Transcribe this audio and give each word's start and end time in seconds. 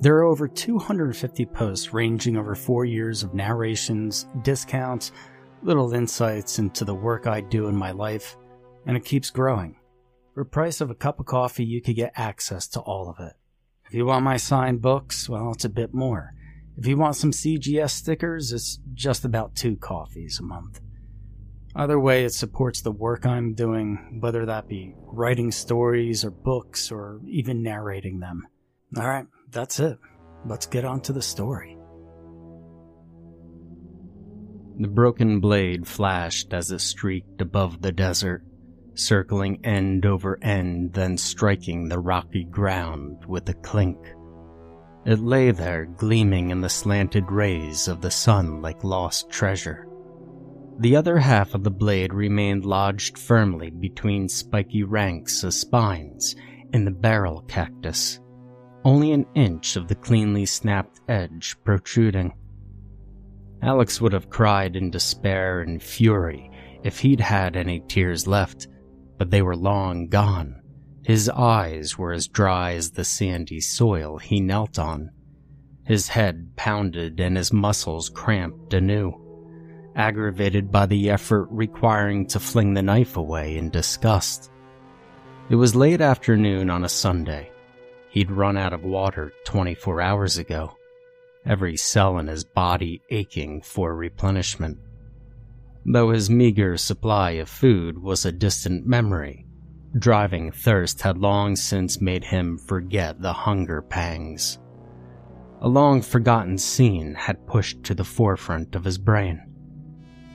There 0.00 0.16
are 0.18 0.24
over 0.24 0.46
250 0.46 1.46
posts 1.46 1.94
ranging 1.94 2.36
over 2.36 2.54
four 2.54 2.84
years 2.84 3.22
of 3.22 3.32
narrations, 3.32 4.26
discounts, 4.42 5.10
little 5.62 5.94
insights 5.94 6.58
into 6.58 6.84
the 6.84 6.94
work 6.94 7.26
I 7.26 7.40
do 7.40 7.66
in 7.68 7.76
my 7.76 7.92
life, 7.92 8.36
and 8.84 8.96
it 8.96 9.06
keeps 9.06 9.30
growing. 9.30 9.76
For 10.34 10.44
the 10.44 10.50
price 10.50 10.82
of 10.82 10.90
a 10.90 10.94
cup 10.94 11.18
of 11.18 11.24
coffee, 11.24 11.64
you 11.64 11.80
could 11.80 11.96
get 11.96 12.12
access 12.14 12.68
to 12.68 12.80
all 12.80 13.08
of 13.08 13.18
it. 13.24 13.32
If 13.86 13.94
you 13.94 14.04
want 14.04 14.24
my 14.24 14.36
signed 14.36 14.82
books, 14.82 15.30
well, 15.30 15.52
it's 15.52 15.64
a 15.64 15.70
bit 15.70 15.94
more. 15.94 16.34
If 16.76 16.86
you 16.86 16.98
want 16.98 17.16
some 17.16 17.30
CGS 17.30 17.90
stickers, 17.90 18.52
it's 18.52 18.78
just 18.92 19.24
about 19.24 19.54
two 19.54 19.76
coffees 19.76 20.38
a 20.38 20.42
month. 20.42 20.80
Either 21.74 21.98
way, 21.98 22.24
it 22.24 22.34
supports 22.34 22.82
the 22.82 22.92
work 22.92 23.24
I'm 23.24 23.54
doing, 23.54 24.18
whether 24.20 24.44
that 24.44 24.68
be 24.68 24.94
writing 24.96 25.50
stories 25.50 26.22
or 26.22 26.30
books 26.30 26.92
or 26.92 27.20
even 27.26 27.62
narrating 27.62 28.20
them. 28.20 28.46
Alright, 28.96 29.26
that's 29.56 29.80
it. 29.80 29.98
Let's 30.44 30.66
get 30.66 30.84
on 30.84 31.00
to 31.02 31.12
the 31.12 31.22
story. 31.22 31.78
The 34.78 34.88
broken 34.88 35.40
blade 35.40 35.88
flashed 35.88 36.52
as 36.52 36.70
it 36.70 36.80
streaked 36.80 37.40
above 37.40 37.80
the 37.80 37.92
desert, 37.92 38.44
circling 38.94 39.64
end 39.64 40.04
over 40.04 40.38
end, 40.42 40.92
then 40.92 41.16
striking 41.16 41.88
the 41.88 41.98
rocky 41.98 42.44
ground 42.44 43.24
with 43.26 43.48
a 43.48 43.54
clink. 43.54 43.96
It 45.06 45.20
lay 45.20 45.52
there, 45.52 45.86
gleaming 45.86 46.50
in 46.50 46.60
the 46.60 46.68
slanted 46.68 47.30
rays 47.32 47.88
of 47.88 48.02
the 48.02 48.10
sun 48.10 48.60
like 48.60 48.84
lost 48.84 49.30
treasure. 49.30 49.88
The 50.80 50.96
other 50.96 51.16
half 51.16 51.54
of 51.54 51.64
the 51.64 51.70
blade 51.70 52.12
remained 52.12 52.66
lodged 52.66 53.16
firmly 53.16 53.70
between 53.70 54.28
spiky 54.28 54.82
ranks 54.82 55.42
of 55.42 55.54
spines 55.54 56.36
in 56.74 56.84
the 56.84 56.90
barrel 56.90 57.40
cactus, 57.48 58.20
only 58.86 59.10
an 59.10 59.26
inch 59.34 59.74
of 59.74 59.88
the 59.88 59.96
cleanly 59.96 60.46
snapped 60.46 61.00
edge 61.08 61.56
protruding. 61.64 62.32
Alex 63.60 64.00
would 64.00 64.12
have 64.12 64.30
cried 64.30 64.76
in 64.76 64.92
despair 64.92 65.60
and 65.60 65.82
fury 65.82 66.48
if 66.84 67.00
he'd 67.00 67.18
had 67.18 67.56
any 67.56 67.80
tears 67.88 68.28
left, 68.28 68.68
but 69.18 69.28
they 69.28 69.42
were 69.42 69.56
long 69.56 70.06
gone. 70.06 70.62
His 71.02 71.28
eyes 71.28 71.98
were 71.98 72.12
as 72.12 72.28
dry 72.28 72.74
as 72.74 72.92
the 72.92 73.02
sandy 73.02 73.60
soil 73.60 74.18
he 74.18 74.38
knelt 74.38 74.78
on. 74.78 75.10
His 75.84 76.06
head 76.06 76.52
pounded 76.54 77.18
and 77.18 77.36
his 77.36 77.52
muscles 77.52 78.08
cramped 78.08 78.72
anew 78.72 79.20
aggravated 79.96 80.70
by 80.70 80.84
the 80.84 81.10
effort 81.10 81.48
requiring 81.50 82.26
to 82.26 82.38
fling 82.38 82.74
the 82.74 82.82
knife 82.82 83.16
away 83.16 83.56
in 83.56 83.70
disgust. 83.70 84.50
It 85.48 85.56
was 85.56 85.74
late 85.74 86.02
afternoon 86.02 86.68
on 86.68 86.84
a 86.84 86.88
Sunday. 86.88 87.50
He'd 88.16 88.30
run 88.30 88.56
out 88.56 88.72
of 88.72 88.82
water 88.82 89.30
24 89.44 90.00
hours 90.00 90.38
ago, 90.38 90.74
every 91.44 91.76
cell 91.76 92.16
in 92.16 92.28
his 92.28 92.44
body 92.44 93.02
aching 93.10 93.60
for 93.60 93.94
replenishment. 93.94 94.78
Though 95.84 96.12
his 96.12 96.30
meager 96.30 96.78
supply 96.78 97.32
of 97.32 97.50
food 97.50 97.98
was 97.98 98.24
a 98.24 98.32
distant 98.32 98.86
memory, 98.86 99.44
driving 99.98 100.50
thirst 100.50 101.02
had 101.02 101.18
long 101.18 101.56
since 101.56 102.00
made 102.00 102.24
him 102.24 102.56
forget 102.56 103.20
the 103.20 103.34
hunger 103.34 103.82
pangs. 103.82 104.60
A 105.60 105.68
long 105.68 106.00
forgotten 106.00 106.56
scene 106.56 107.12
had 107.12 107.46
pushed 107.46 107.82
to 107.82 107.94
the 107.94 108.02
forefront 108.02 108.74
of 108.74 108.84
his 108.84 108.96
brain 108.96 109.42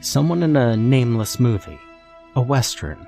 someone 0.01 0.43
in 0.43 0.55
a 0.55 0.77
nameless 0.77 1.39
movie, 1.39 1.79
a 2.35 2.41
western, 2.41 3.07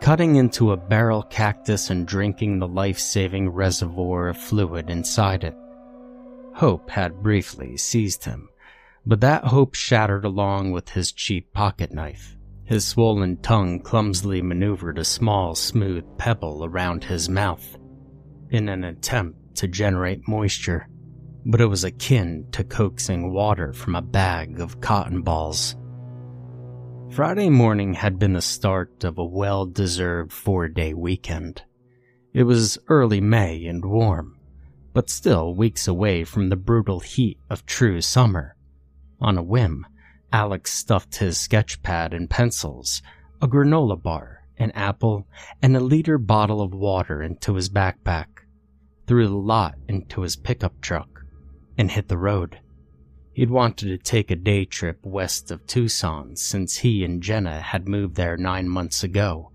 cutting 0.00 0.36
into 0.36 0.72
a 0.72 0.76
barrel 0.76 1.22
cactus 1.22 1.90
and 1.90 2.06
drinking 2.06 2.58
the 2.58 2.68
life 2.68 2.98
saving 2.98 3.48
reservoir 3.48 4.28
of 4.28 4.36
fluid 4.36 4.90
inside 4.90 5.44
it. 5.44 5.54
Hope 6.54 6.90
had 6.90 7.22
briefly 7.22 7.76
seized 7.76 8.24
him, 8.24 8.48
but 9.04 9.20
that 9.20 9.44
hope 9.44 9.74
shattered 9.74 10.24
along 10.24 10.72
with 10.72 10.88
his 10.90 11.12
cheap 11.12 11.52
pocket 11.52 11.92
knife. 11.92 12.36
His 12.64 12.86
swollen 12.86 13.36
tongue 13.38 13.80
clumsily 13.80 14.42
maneuvered 14.42 14.98
a 14.98 15.04
small, 15.04 15.54
smooth 15.54 16.04
pebble 16.18 16.64
around 16.64 17.04
his 17.04 17.28
mouth 17.28 17.78
in 18.50 18.68
an 18.68 18.84
attempt 18.84 19.56
to 19.56 19.68
generate 19.68 20.26
moisture, 20.26 20.88
but 21.44 21.60
it 21.60 21.66
was 21.66 21.84
akin 21.84 22.46
to 22.52 22.64
coaxing 22.64 23.32
water 23.32 23.72
from 23.72 23.94
a 23.94 24.02
bag 24.02 24.60
of 24.60 24.80
cotton 24.80 25.22
balls. 25.22 25.76
Friday 27.10 27.48
morning 27.48 27.94
had 27.94 28.18
been 28.18 28.34
the 28.34 28.42
start 28.42 29.04
of 29.04 29.16
a 29.16 29.24
well 29.24 29.64
deserved 29.64 30.32
four 30.32 30.68
day 30.68 30.92
weekend. 30.92 31.62
It 32.34 32.42
was 32.42 32.78
early 32.88 33.20
May 33.20 33.64
and 33.64 33.84
warm, 33.84 34.38
but 34.92 35.08
still 35.08 35.54
weeks 35.54 35.88
away 35.88 36.24
from 36.24 36.48
the 36.48 36.56
brutal 36.56 37.00
heat 37.00 37.38
of 37.48 37.64
true 37.64 38.02
summer. 38.02 38.56
On 39.20 39.38
a 39.38 39.42
whim, 39.42 39.86
Alex 40.32 40.72
stuffed 40.72 41.16
his 41.16 41.38
sketch 41.38 41.82
pad 41.82 42.12
and 42.12 42.28
pencils, 42.28 43.00
a 43.40 43.48
granola 43.48 43.96
bar, 44.02 44.42
an 44.58 44.70
apple, 44.72 45.26
and 45.62 45.74
a 45.74 45.80
liter 45.80 46.18
bottle 46.18 46.60
of 46.60 46.74
water 46.74 47.22
into 47.22 47.54
his 47.54 47.70
backpack, 47.70 48.26
threw 49.06 49.26
the 49.26 49.34
lot 49.34 49.76
into 49.88 50.20
his 50.20 50.36
pickup 50.36 50.80
truck, 50.82 51.24
and 51.78 51.90
hit 51.90 52.08
the 52.08 52.18
road. 52.18 52.58
He'd 53.36 53.50
wanted 53.50 53.88
to 53.88 53.98
take 53.98 54.30
a 54.30 54.34
day 54.34 54.64
trip 54.64 55.04
west 55.04 55.50
of 55.50 55.66
Tucson 55.66 56.36
since 56.36 56.78
he 56.78 57.04
and 57.04 57.22
Jenna 57.22 57.60
had 57.60 57.86
moved 57.86 58.14
there 58.14 58.38
nine 58.38 58.66
months 58.66 59.04
ago, 59.04 59.50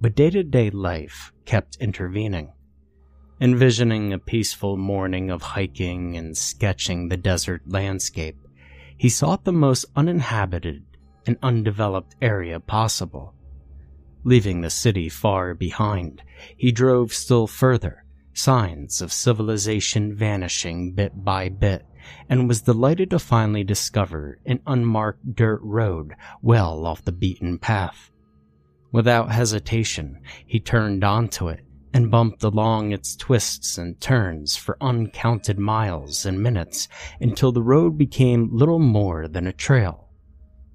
but 0.00 0.14
day 0.14 0.30
to 0.30 0.44
day 0.44 0.70
life 0.70 1.32
kept 1.44 1.76
intervening. 1.80 2.52
Envisioning 3.40 4.12
a 4.12 4.20
peaceful 4.20 4.76
morning 4.76 5.30
of 5.30 5.42
hiking 5.42 6.16
and 6.16 6.36
sketching 6.36 7.08
the 7.08 7.16
desert 7.16 7.62
landscape, 7.66 8.38
he 8.96 9.08
sought 9.08 9.42
the 9.42 9.52
most 9.52 9.84
uninhabited 9.96 10.84
and 11.26 11.36
undeveloped 11.42 12.14
area 12.22 12.60
possible. 12.60 13.34
Leaving 14.22 14.60
the 14.60 14.70
city 14.70 15.08
far 15.08 15.54
behind, 15.54 16.22
he 16.56 16.70
drove 16.70 17.12
still 17.12 17.48
further, 17.48 18.04
signs 18.32 19.02
of 19.02 19.12
civilization 19.12 20.14
vanishing 20.14 20.92
bit 20.92 21.24
by 21.24 21.48
bit 21.48 21.84
and 22.28 22.48
was 22.48 22.62
delighted 22.62 23.10
to 23.10 23.18
finally 23.18 23.64
discover 23.64 24.38
an 24.46 24.60
unmarked 24.66 25.34
dirt 25.34 25.60
road 25.62 26.14
well 26.42 26.86
off 26.86 27.04
the 27.04 27.12
beaten 27.12 27.58
path. 27.58 28.10
Without 28.92 29.32
hesitation, 29.32 30.20
he 30.46 30.60
turned 30.60 31.02
onto 31.02 31.48
it 31.48 31.64
and 31.92 32.10
bumped 32.10 32.42
along 32.42 32.92
its 32.92 33.14
twists 33.16 33.78
and 33.78 34.00
turns 34.00 34.56
for 34.56 34.76
uncounted 34.80 35.58
miles 35.58 36.26
and 36.26 36.42
minutes 36.42 36.88
until 37.20 37.52
the 37.52 37.62
road 37.62 37.96
became 37.96 38.50
little 38.52 38.80
more 38.80 39.28
than 39.28 39.46
a 39.46 39.52
trail. 39.52 40.08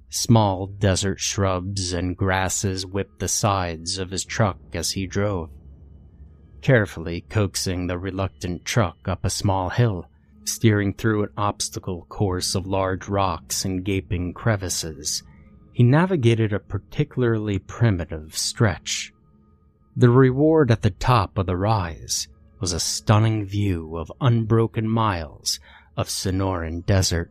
Small 0.08 0.66
desert 0.66 1.20
shrubs 1.20 1.92
and 1.92 2.16
grasses 2.16 2.84
whipped 2.84 3.20
the 3.20 3.28
sides 3.28 3.96
of 3.96 4.10
his 4.10 4.24
truck 4.24 4.58
as 4.72 4.90
he 4.90 5.06
drove. 5.06 5.50
Carefully 6.62 7.20
coaxing 7.28 7.86
the 7.86 7.98
reluctant 7.98 8.64
truck 8.64 9.06
up 9.06 9.24
a 9.24 9.30
small 9.30 9.70
hill, 9.70 10.09
steering 10.50 10.92
through 10.94 11.22
an 11.22 11.30
obstacle 11.36 12.06
course 12.08 12.54
of 12.54 12.66
large 12.66 13.08
rocks 13.08 13.64
and 13.64 13.84
gaping 13.84 14.32
crevices. 14.34 15.22
He 15.72 15.82
navigated 15.82 16.52
a 16.52 16.58
particularly 16.58 17.58
primitive 17.58 18.36
stretch. 18.36 19.12
The 19.96 20.10
reward 20.10 20.70
at 20.70 20.82
the 20.82 20.90
top 20.90 21.38
of 21.38 21.46
the 21.46 21.56
rise 21.56 22.28
was 22.60 22.72
a 22.72 22.80
stunning 22.80 23.44
view 23.44 23.96
of 23.96 24.12
unbroken 24.20 24.88
miles 24.88 25.58
of 25.96 26.08
Sonoran 26.08 26.84
desert, 26.84 27.30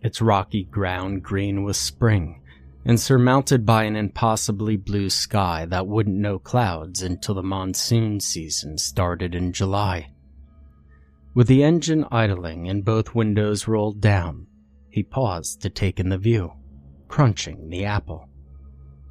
its 0.00 0.22
rocky 0.22 0.64
ground 0.64 1.22
green 1.22 1.64
with 1.64 1.76
spring, 1.76 2.42
and 2.84 2.98
surmounted 3.00 3.66
by 3.66 3.84
an 3.84 3.96
impossibly 3.96 4.76
blue 4.76 5.10
sky 5.10 5.66
that 5.66 5.86
wouldn't 5.86 6.16
know 6.16 6.38
clouds 6.38 7.02
until 7.02 7.34
the 7.34 7.42
monsoon 7.42 8.20
season 8.20 8.78
started 8.78 9.34
in 9.34 9.52
July. 9.52 10.10
With 11.38 11.46
the 11.46 11.62
engine 11.62 12.04
idling 12.10 12.68
and 12.68 12.84
both 12.84 13.14
windows 13.14 13.68
rolled 13.68 14.00
down, 14.00 14.48
he 14.90 15.04
paused 15.04 15.62
to 15.62 15.70
take 15.70 16.00
in 16.00 16.08
the 16.08 16.18
view, 16.18 16.54
crunching 17.06 17.68
the 17.68 17.84
apple. 17.84 18.28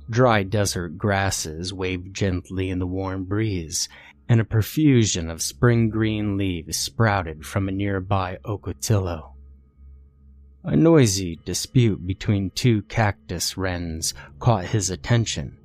Dry 0.10 0.44
desert 0.44 0.98
grasses 0.98 1.74
waved 1.74 2.14
gently 2.14 2.70
in 2.70 2.80
the 2.80 2.86
warm 2.86 3.24
breeze, 3.24 3.88
and 4.28 4.42
a 4.42 4.44
profusion 4.44 5.30
of 5.30 5.42
spring 5.42 5.90
green 5.90 6.36
leaves 6.36 6.76
sprouted 6.76 7.46
from 7.46 7.70
a 7.70 7.72
nearby 7.72 8.40
ocotillo. 8.44 9.32
A 10.66 10.76
noisy 10.76 11.40
dispute 11.46 12.06
between 12.06 12.50
two 12.50 12.82
cactus 12.82 13.56
wrens 13.56 14.14
caught 14.40 14.66
his 14.66 14.90
attention, 14.90 15.58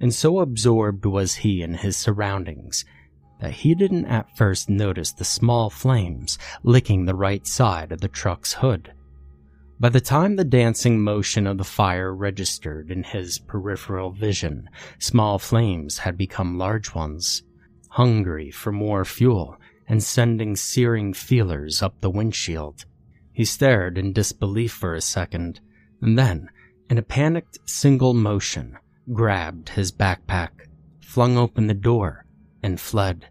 and 0.00 0.14
so 0.14 0.40
absorbed 0.40 1.04
was 1.04 1.34
he 1.34 1.60
in 1.60 1.74
his 1.74 1.94
surroundings 1.98 2.86
that 3.40 3.52
he 3.52 3.74
didn't 3.74 4.06
at 4.06 4.36
first 4.36 4.68
notice 4.68 5.12
the 5.12 5.24
small 5.24 5.70
flames 5.70 6.38
licking 6.62 7.04
the 7.04 7.14
right 7.14 7.46
side 7.46 7.92
of 7.92 8.00
the 8.00 8.08
truck's 8.08 8.54
hood. 8.54 8.92
By 9.78 9.90
the 9.90 10.00
time 10.00 10.36
the 10.36 10.44
dancing 10.44 11.00
motion 11.02 11.46
of 11.46 11.58
the 11.58 11.64
fire 11.64 12.14
registered 12.14 12.90
in 12.90 13.02
his 13.02 13.38
peripheral 13.38 14.10
vision, 14.10 14.70
small 14.98 15.38
flames 15.38 15.98
had 15.98 16.16
become 16.16 16.56
large 16.56 16.94
ones, 16.94 17.42
hungry 17.90 18.50
for 18.50 18.72
more 18.72 19.04
fuel 19.04 19.58
and 19.88 20.02
sending 20.02 20.56
searing 20.56 21.12
feelers 21.12 21.82
up 21.82 22.00
the 22.00 22.10
windshield. 22.10 22.84
He 23.32 23.44
stared 23.44 23.98
in 23.98 24.12
disbelief 24.12 24.72
for 24.72 24.94
a 24.94 25.00
second, 25.00 25.60
and 26.00 26.18
then, 26.18 26.48
in 26.88 26.98
a 26.98 27.02
panicked 27.02 27.58
single 27.66 28.14
motion, 28.14 28.78
grabbed 29.12 29.70
his 29.70 29.92
backpack, 29.92 30.50
flung 31.00 31.36
open 31.36 31.66
the 31.66 31.74
door, 31.74 32.25
and 32.62 32.80
fled, 32.80 33.28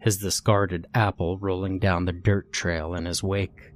his 0.00 0.18
discarded 0.18 0.86
apple 0.94 1.38
rolling 1.38 1.78
down 1.78 2.04
the 2.04 2.12
dirt 2.12 2.52
trail 2.52 2.94
in 2.94 3.06
his 3.06 3.22
wake. 3.22 3.72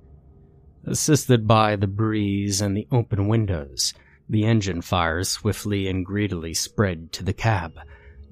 Assisted 0.87 1.47
by 1.47 1.77
the 1.77 1.87
breeze 1.87 2.61
and 2.61 2.77
the 2.77 2.87
open 2.93 3.29
windows, 3.29 3.95
the 4.29 4.45
engine 4.45 4.81
fire 4.83 5.23
swiftly 5.25 5.87
and 5.89 6.05
greedily 6.05 6.55
spread 6.55 7.13
to 7.13 7.25
the 7.25 7.33
cab, 7.33 7.79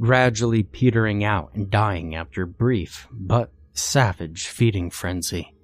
gradually 0.01 0.63
petering 0.63 1.23
out 1.23 1.51
and 1.55 1.71
dying 1.71 2.15
after 2.15 2.43
a 2.43 2.47
brief 2.47 3.07
but 3.11 3.53
savage 3.73 4.47
feeding 4.47 4.91
frenzy. 4.91 5.55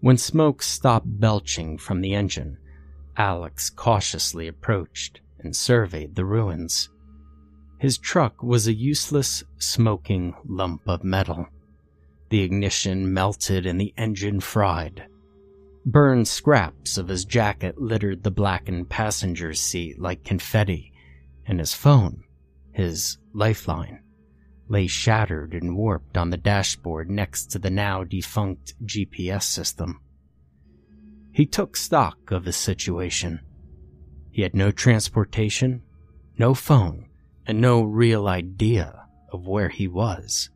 When 0.00 0.16
smoke 0.16 0.62
stopped 0.62 1.20
belching 1.20 1.76
from 1.78 2.00
the 2.00 2.14
engine, 2.14 2.58
Alex 3.16 3.68
cautiously 3.68 4.46
approached 4.46 5.20
and 5.40 5.54
surveyed 5.54 6.14
the 6.14 6.24
ruins. 6.24 6.88
His 7.78 7.96
truck 7.96 8.42
was 8.42 8.66
a 8.66 8.74
useless, 8.74 9.44
smoking 9.58 10.34
lump 10.44 10.82
of 10.88 11.04
metal. 11.04 11.46
The 12.28 12.42
ignition 12.42 13.14
melted 13.14 13.66
and 13.66 13.80
the 13.80 13.94
engine 13.96 14.40
fried. 14.40 15.06
Burned 15.86 16.26
scraps 16.26 16.98
of 16.98 17.08
his 17.08 17.24
jacket 17.24 17.80
littered 17.80 18.24
the 18.24 18.32
blackened 18.32 18.90
passenger's 18.90 19.60
seat 19.60 19.98
like 20.00 20.24
confetti, 20.24 20.92
and 21.46 21.60
his 21.60 21.72
phone, 21.72 22.24
his 22.72 23.18
lifeline, 23.32 24.02
lay 24.68 24.88
shattered 24.88 25.54
and 25.54 25.76
warped 25.76 26.18
on 26.18 26.30
the 26.30 26.36
dashboard 26.36 27.08
next 27.08 27.46
to 27.52 27.58
the 27.60 27.70
now 27.70 28.02
defunct 28.02 28.74
GPS 28.84 29.44
system. 29.44 30.00
He 31.32 31.46
took 31.46 31.76
stock 31.76 32.32
of 32.32 32.44
his 32.44 32.56
situation. 32.56 33.40
He 34.32 34.42
had 34.42 34.54
no 34.54 34.72
transportation, 34.72 35.82
no 36.36 36.54
phone, 36.54 37.07
and 37.48 37.60
no 37.60 37.82
real 37.82 38.28
idea 38.28 39.06
of 39.32 39.46
where 39.46 39.70
he 39.70 39.88
was. 39.88 40.50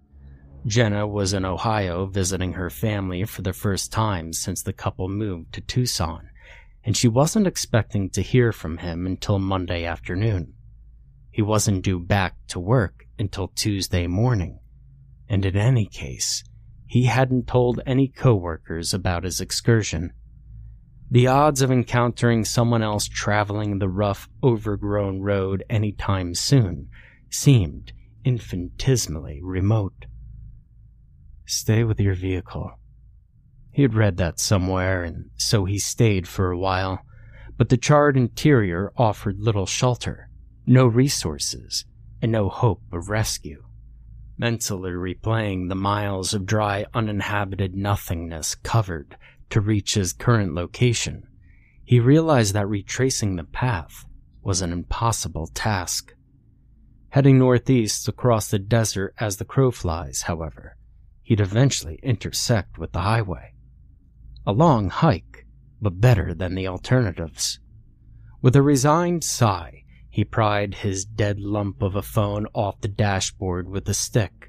Jenna 0.67 1.07
was 1.07 1.33
in 1.33 1.45
Ohio 1.45 2.07
visiting 2.07 2.53
her 2.53 2.71
family 2.71 3.25
for 3.25 3.41
the 3.41 3.55
first 3.55 3.91
time 3.91 4.33
since 4.33 4.63
the 4.63 4.75
couple 4.75 5.09
moved 5.09 5.55
to 5.55 5.63
Tucson, 5.63 6.29
and 6.85 6.97
she 6.97 7.09
wasn't 7.09 7.47
expecting 7.47 8.11
to 8.11 8.23
hear 8.23 8.53
from 8.53 8.77
him 8.77 9.07
until 9.07 9.39
Monday 9.39 9.85
afternoon. 9.85 10.53
He 11.31 11.43
wasn't 11.43 11.83
due 11.83 11.99
back 11.99 12.37
to 12.49 12.61
work 12.61 13.07
until 13.19 13.49
Tuesday 13.49 14.07
morning, 14.07 14.61
and 15.29 15.47
in 15.47 15.57
any 15.57 15.87
case, 15.87 16.45
he 16.87 17.05
hadn't 17.05 17.49
told 17.49 17.81
any 17.87 18.07
coworkers 18.07 18.93
about 18.93 19.25
his 19.25 19.41
excursion. 19.41 20.13
The 21.13 21.27
odds 21.27 21.61
of 21.61 21.71
encountering 21.71 22.47
someone 22.47 22.83
else 22.83 23.07
traveling 23.07 23.79
the 23.79 23.89
rough, 23.91 24.31
overgrown 24.43 25.21
road 25.21 25.63
any 25.69 25.93
time 25.93 26.35
soon 26.35 26.89
seemed 27.29 27.93
infinitesimally 28.25 29.39
remote. 29.43 30.07
Stay 31.45 31.85
with 31.85 32.01
your 32.01 32.15
vehicle. 32.15 32.79
He 33.73 33.83
had 33.83 33.93
read 33.93 34.17
that 34.17 34.41
somewhere, 34.41 35.05
and 35.05 35.29
so 35.37 35.67
he 35.67 35.79
stayed 35.79 36.27
for 36.27 36.51
a 36.51 36.59
while, 36.59 37.05
but 37.59 37.69
the 37.69 37.77
charred 37.77 38.17
interior 38.17 38.91
offered 38.97 39.39
little 39.39 39.67
shelter, 39.67 40.31
no 40.65 40.87
resources, 40.87 41.85
and 42.23 42.33
no 42.33 42.49
hope 42.49 42.81
of 42.91 43.11
rescue. 43.11 43.63
Mentally 44.39 44.93
replaying 44.93 45.69
the 45.69 45.75
miles 45.75 46.33
of 46.33 46.47
dry, 46.47 46.87
uninhabited 46.95 47.75
nothingness 47.75 48.55
covered 48.55 49.19
to 49.53 49.61
reach 49.61 49.93
his 49.93 50.15
current 50.15 50.55
location, 50.55 51.27
he 51.85 52.01
realized 52.01 52.55
that 52.55 52.67
retracing 52.67 53.37
the 53.37 53.45
path 53.45 54.07
was 54.43 54.63
an 54.63 54.73
impossible 54.73 55.47
task. 55.49 56.15
Heading 57.11 57.39
northeast 57.39 58.09
across 58.09 58.51
the 58.51 58.59
desert 58.59 59.15
as 59.19 59.37
the 59.37 59.45
crow 59.45 59.71
flies, 59.71 60.23
however, 60.23 60.79
he'd 61.23 61.39
eventually 61.39 62.01
intersect 62.03 62.79
with 62.79 62.93
the 62.93 63.01
highway. 63.01 63.53
A 64.47 64.53
long 64.53 64.89
hike, 64.89 65.47
but 65.83 66.01
better 66.01 66.33
than 66.33 66.55
the 66.55 66.67
alternatives. 66.67 67.61
With 68.41 68.57
a 68.57 68.63
resigned 68.63 69.23
sigh, 69.23 69.85
he 70.09 70.25
pried 70.25 70.77
his 70.77 71.05
dead 71.05 71.41
lump 71.41 71.83
of 71.83 71.95
a 71.95 72.01
phone 72.01 72.47
off 72.55 72.81
the 72.81 72.89
dashboard 72.89 73.69
with 73.69 73.87
a 73.87 73.95
stick, 73.95 74.42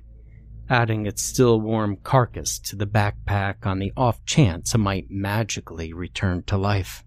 adding 0.73 1.05
its 1.05 1.21
still 1.21 1.61
warm 1.61 1.95
carcass 1.97 2.57
to 2.57 2.75
the 2.75 2.87
backpack 2.87 3.63
on 3.63 3.77
the 3.77 3.93
off 3.95 4.25
chance 4.25 4.73
it 4.73 4.79
might 4.79 5.05
magically 5.07 5.93
return 5.93 6.41
to 6.41 6.57
life. 6.57 7.03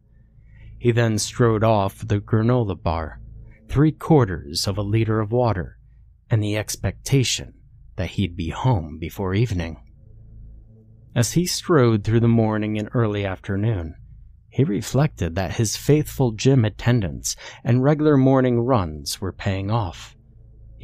He 0.79 0.93
then 0.93 1.19
strode 1.19 1.65
off 1.65 2.03
a 2.03 2.21
granola 2.21 2.81
bar, 2.81 3.21
three 3.69 3.91
quarters 3.91 4.69
of 4.69 4.79
a 4.79 4.83
liter 4.83 5.19
of 5.19 5.33
water, 5.33 5.79
and 6.31 6.41
the 6.41 6.57
expectation 6.57 7.55
that 7.97 8.11
he'd 8.11 8.37
be 8.37 8.51
home 8.51 8.99
before 9.01 9.35
evening. 9.35 9.83
As 11.17 11.33
he 11.33 11.45
strode 11.45 12.05
through 12.05 12.21
the 12.21 12.29
morning 12.29 12.79
and 12.79 12.89
early 12.95 13.27
afternoon, 13.27 13.97
he 14.49 14.63
reflected 14.63 15.35
that 15.35 15.57
his 15.57 15.77
faithful 15.77 16.31
gym 16.31 16.65
attendance 16.65 17.35
and 17.65 17.83
regular 17.83 18.17
morning 18.17 18.61
runs 18.61 19.21
were 19.21 19.33
paying 19.33 19.73
off. 19.73 20.16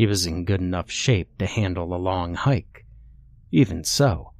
He 0.02 0.06
was 0.08 0.26
in 0.26 0.44
good 0.44 0.60
enough 0.60 0.90
shape 0.90 1.38
to 1.38 1.46
handle 1.46 1.94
a 1.94 1.96
long 1.96 2.34
hike. 2.34 2.84
Even 3.52 3.84
so, 3.84 4.32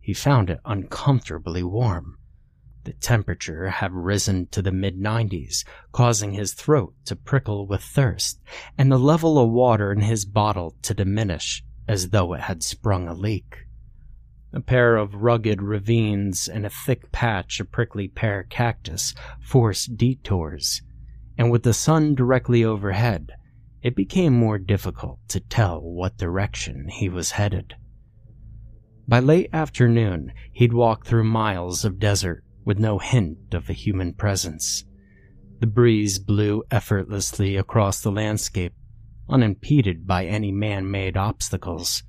he 0.00 0.14
found 0.14 0.48
it 0.48 0.60
uncomfortably 0.64 1.62
warm. 1.62 2.16
The 2.84 2.94
temperature 2.94 3.68
had 3.68 3.92
risen 3.92 4.46
to 4.46 4.62
the 4.62 4.72
mid 4.72 4.98
90s, 4.98 5.62
causing 5.92 6.32
his 6.32 6.54
throat 6.54 6.94
to 7.04 7.16
prickle 7.16 7.66
with 7.66 7.82
thirst, 7.82 8.40
and 8.78 8.90
the 8.90 8.98
level 8.98 9.38
of 9.38 9.50
water 9.50 9.92
in 9.92 10.00
his 10.00 10.24
bottle 10.24 10.74
to 10.80 10.94
diminish 10.94 11.62
as 11.86 12.08
though 12.08 12.32
it 12.32 12.40
had 12.40 12.62
sprung 12.62 13.06
a 13.06 13.12
leak. 13.12 13.66
A 14.54 14.60
pair 14.62 14.96
of 14.96 15.16
rugged 15.16 15.60
ravines 15.60 16.48
and 16.48 16.64
a 16.64 16.70
thick 16.70 17.12
patch 17.12 17.60
of 17.60 17.70
prickly 17.70 18.08
pear 18.08 18.44
cactus 18.44 19.14
forced 19.42 19.98
detours, 19.98 20.80
and 21.36 21.50
with 21.50 21.62
the 21.62 21.74
sun 21.74 22.14
directly 22.14 22.64
overhead, 22.64 23.32
it 23.82 23.96
became 23.96 24.32
more 24.32 24.58
difficult 24.58 25.18
to 25.28 25.40
tell 25.40 25.80
what 25.80 26.16
direction 26.16 26.88
he 26.88 27.08
was 27.08 27.32
headed. 27.32 27.74
By 29.08 29.20
late 29.20 29.50
afternoon, 29.52 30.32
he'd 30.52 30.72
walked 30.72 31.06
through 31.06 31.24
miles 31.24 31.84
of 31.84 31.98
desert 31.98 32.44
with 32.64 32.78
no 32.78 32.98
hint 32.98 33.54
of 33.54 33.68
a 33.68 33.72
human 33.72 34.12
presence. 34.12 34.84
The 35.60 35.66
breeze 35.66 36.18
blew 36.18 36.62
effortlessly 36.70 37.56
across 37.56 38.00
the 38.00 38.12
landscape, 38.12 38.74
unimpeded 39.28 40.06
by 40.06 40.26
any 40.26 40.52
man 40.52 40.90
made 40.90 41.16
obstacles. 41.16 42.02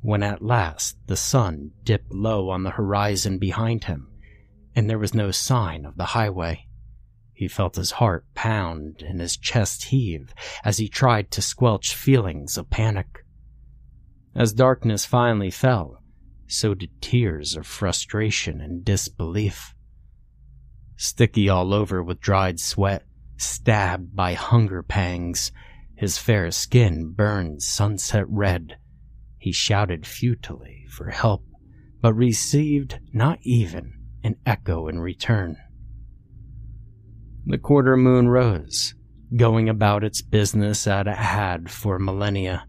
When 0.00 0.22
at 0.22 0.42
last 0.42 0.96
the 1.06 1.16
sun 1.16 1.70
dipped 1.82 2.12
low 2.12 2.50
on 2.50 2.62
the 2.62 2.70
horizon 2.70 3.38
behind 3.38 3.84
him, 3.84 4.10
and 4.74 4.90
there 4.90 4.98
was 4.98 5.14
no 5.14 5.30
sign 5.30 5.84
of 5.84 5.96
the 5.96 6.04
highway, 6.06 6.66
he 7.34 7.48
felt 7.48 7.76
his 7.76 7.92
heart 7.92 8.24
pound 8.34 9.02
and 9.06 9.20
his 9.20 9.36
chest 9.36 9.84
heave 9.84 10.32
as 10.64 10.78
he 10.78 10.88
tried 10.88 11.30
to 11.32 11.42
squelch 11.42 11.94
feelings 11.94 12.56
of 12.56 12.70
panic. 12.70 13.24
As 14.34 14.52
darkness 14.52 15.04
finally 15.04 15.50
fell, 15.50 16.02
so 16.46 16.74
did 16.74 17.00
tears 17.00 17.56
of 17.56 17.66
frustration 17.66 18.60
and 18.60 18.84
disbelief. 18.84 19.74
Sticky 20.96 21.48
all 21.48 21.74
over 21.74 22.02
with 22.02 22.20
dried 22.20 22.60
sweat, 22.60 23.04
stabbed 23.36 24.14
by 24.14 24.34
hunger 24.34 24.82
pangs, 24.82 25.50
his 25.96 26.18
fair 26.18 26.50
skin 26.50 27.12
burned 27.12 27.62
sunset 27.62 28.28
red. 28.28 28.76
He 29.38 29.52
shouted 29.52 30.06
futilely 30.06 30.86
for 30.88 31.10
help, 31.10 31.44
but 32.00 32.14
received 32.14 33.00
not 33.12 33.38
even 33.42 33.92
an 34.22 34.36
echo 34.46 34.88
in 34.88 35.00
return. 35.00 35.56
The 37.46 37.58
quarter 37.58 37.94
moon 37.96 38.28
rose, 38.28 38.94
going 39.36 39.68
about 39.68 40.02
its 40.02 40.22
business 40.22 40.86
as 40.86 41.06
it 41.06 41.10
had 41.10 41.70
for 41.70 41.98
millennia. 41.98 42.66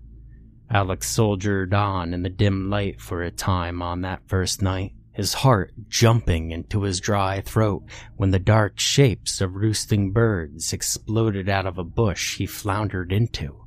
Alex 0.70 1.10
soldiered 1.10 1.74
on 1.74 2.14
in 2.14 2.24
the 2.24 2.30
dim 2.30 2.70
light 2.70 3.00
for 3.00 3.22
a 3.22 3.32
time 3.32 3.82
on 3.82 4.02
that 4.02 4.28
first 4.28 4.62
night, 4.62 4.92
his 5.14 5.34
heart 5.34 5.74
jumping 5.88 6.52
into 6.52 6.82
his 6.82 7.00
dry 7.00 7.40
throat 7.40 7.84
when 8.18 8.32
the 8.32 8.40
dark 8.40 8.78
shapes 8.78 9.40
of 9.40 9.56
roosting 9.56 10.12
birds 10.12 10.74
exploded 10.74 11.48
out 11.48 11.66
of 11.66 11.78
a 11.78 11.86
bush 11.86 12.36
he 12.36 12.46
floundered 12.46 13.14
into, 13.14 13.64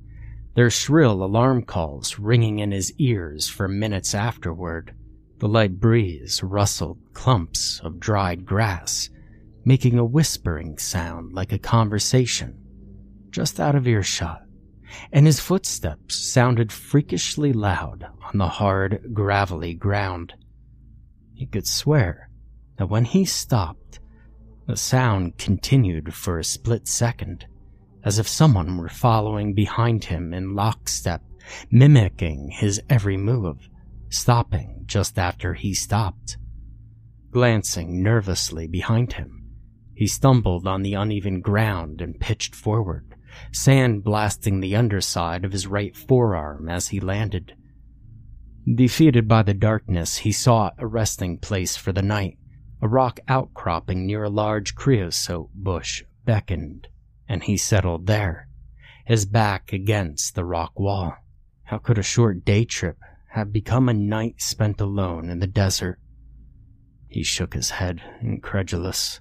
their 0.57 0.69
shrill 0.69 1.23
alarm 1.23 1.63
calls 1.63 2.19
ringing 2.19 2.59
in 2.59 2.71
his 2.71 2.93
ears 2.99 3.49
for 3.49 3.67
minutes 3.67 4.15
afterward. 4.15 4.95
The 5.39 5.49
light 5.49 5.81
breeze 5.81 6.43
rustled 6.43 6.99
clumps 7.15 7.81
of 7.83 7.99
dried 7.99 8.45
grass, 8.45 9.09
making 9.69 9.99
a 9.99 10.05
whispering 10.05 10.79
sound 10.79 11.33
like 11.33 11.53
a 11.53 11.59
conversation, 11.59 12.59
just 13.31 13.61
out 13.61 13.75
of 13.75 13.87
earshot 13.87 14.41
and 15.13 15.27
his 15.27 15.41
footsteps 15.41 16.15
sounded 16.33 16.73
freakishly 16.73 17.53
loud 17.53 18.07
on 18.23 18.39
the 18.39 18.49
hard, 18.49 19.11
gravelly 19.13 19.75
ground. 19.75 20.35
He 21.35 21.47
could 21.47 21.67
swear 21.67 22.31
that 22.77 22.89
when 22.89 23.05
he 23.05 23.25
stopped, 23.25 24.01
the 24.67 24.77
sound 24.77 25.39
continued 25.39 26.15
for 26.15 26.39
a 26.39 26.45
split 26.45 26.87
second, 26.89 27.47
as 28.05 28.19
if 28.19 28.29
someone 28.29 28.77
were 28.77 28.89
following 28.89 29.55
behind 29.55 30.05
him 30.05 30.35
in 30.35 30.55
lockstep, 30.55 31.23
mimicking 31.71 32.51
his 32.51 32.81
every 32.89 33.17
move, 33.17 33.69
stopping 34.11 34.83
just 34.87 35.19
after 35.19 35.55
he 35.55 35.75
stopped. 35.75 36.37
Glancing 37.31 38.03
nervously 38.03 38.67
behind 38.67 39.15
him, 39.15 39.38
he 39.99 40.07
stumbled 40.07 40.65
on 40.65 40.83
the 40.83 40.95
uneven 40.95 41.41
ground 41.41 42.01
and 42.01 42.21
pitched 42.21 42.55
forward 42.55 43.17
sand 43.51 44.05
blasting 44.05 44.61
the 44.61 44.77
underside 44.77 45.45
of 45.45 45.51
his 45.51 45.67
right 45.67 45.97
forearm 45.97 46.69
as 46.69 46.89
he 46.89 47.01
landed. 47.01 47.55
Defeated 48.73 49.27
by 49.27 49.43
the 49.43 49.55
darkness, 49.55 50.19
he 50.19 50.31
sought 50.31 50.75
a 50.79 50.87
resting 50.87 51.37
place 51.37 51.77
for 51.77 51.93
the 51.93 52.03
night. 52.03 52.39
A 52.81 52.89
rock 52.89 53.19
outcropping 53.27 54.07
near 54.07 54.23
a 54.23 54.31
large 54.31 54.77
creosote 54.77 55.51
bush 55.53 56.05
beckoned, 56.25 56.87
and 57.29 57.43
he 57.43 57.57
settled 57.57 58.07
there, 58.07 58.49
his 59.05 59.27
back 59.27 59.73
against 59.73 60.37
the 60.37 60.45
rock 60.45 60.79
wall. 60.79 61.17
How 61.65 61.79
could 61.79 61.99
a 61.99 62.05
short 62.05 62.45
day 62.45 62.65
trip 62.65 62.99
have 63.31 63.53
become 63.53 63.89
a 63.89 63.95
night 63.95 64.41
spent 64.41 64.81
alone 64.81 65.29
in 65.29 65.41
the 65.41 65.49
desert? 65.49 65.99
He 67.09 67.25
shook 67.25 67.55
his 67.55 67.71
head, 67.71 68.01
incredulous. 68.23 69.21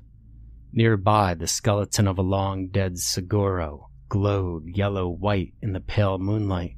Nearby, 0.73 1.33
the 1.33 1.47
skeleton 1.47 2.07
of 2.07 2.17
a 2.17 2.23
long 2.23 2.67
dead 2.67 2.99
Saguaro 2.99 3.89
glowed 4.09 4.67
yellow 4.67 5.07
white 5.07 5.53
in 5.61 5.73
the 5.73 5.79
pale 5.79 6.17
moonlight, 6.17 6.75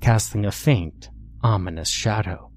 casting 0.00 0.44
a 0.44 0.52
faint, 0.52 1.10
ominous 1.42 1.88
shadow. 1.88 2.50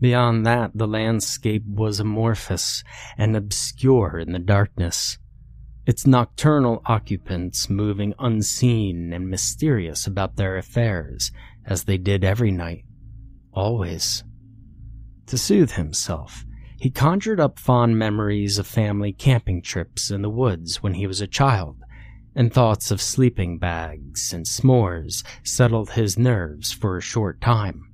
Beyond 0.00 0.46
that, 0.46 0.72
the 0.74 0.88
landscape 0.88 1.64
was 1.66 2.00
amorphous 2.00 2.82
and 3.16 3.36
obscure 3.36 4.18
in 4.18 4.32
the 4.32 4.38
darkness, 4.38 5.18
its 5.84 6.06
nocturnal 6.06 6.80
occupants 6.86 7.68
moving 7.68 8.14
unseen 8.18 9.12
and 9.12 9.28
mysterious 9.28 10.06
about 10.06 10.36
their 10.36 10.56
affairs 10.56 11.32
as 11.64 11.84
they 11.84 11.98
did 11.98 12.22
every 12.22 12.52
night, 12.52 12.84
always. 13.52 14.22
To 15.26 15.38
soothe 15.38 15.72
himself, 15.72 16.44
he 16.82 16.90
conjured 16.90 17.38
up 17.38 17.60
fond 17.60 17.96
memories 17.96 18.58
of 18.58 18.66
family 18.66 19.12
camping 19.12 19.62
trips 19.62 20.10
in 20.10 20.20
the 20.20 20.28
woods 20.28 20.82
when 20.82 20.94
he 20.94 21.06
was 21.06 21.20
a 21.20 21.28
child 21.28 21.76
and 22.34 22.52
thoughts 22.52 22.90
of 22.90 23.00
sleeping 23.00 23.56
bags 23.56 24.32
and 24.32 24.46
s'mores 24.46 25.22
settled 25.44 25.90
his 25.90 26.18
nerves 26.18 26.72
for 26.72 26.96
a 26.96 27.00
short 27.00 27.40
time. 27.40 27.88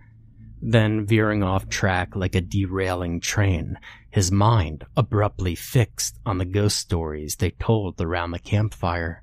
Then, 0.62 1.04
veering 1.04 1.42
off 1.42 1.68
track 1.68 2.16
like 2.16 2.34
a 2.34 2.40
derailing 2.40 3.20
train, 3.20 3.78
his 4.08 4.32
mind 4.32 4.86
abruptly 4.96 5.54
fixed 5.54 6.18
on 6.24 6.38
the 6.38 6.46
ghost 6.46 6.78
stories 6.78 7.36
they 7.36 7.50
told 7.50 8.00
around 8.00 8.30
the 8.30 8.38
campfire. 8.38 9.22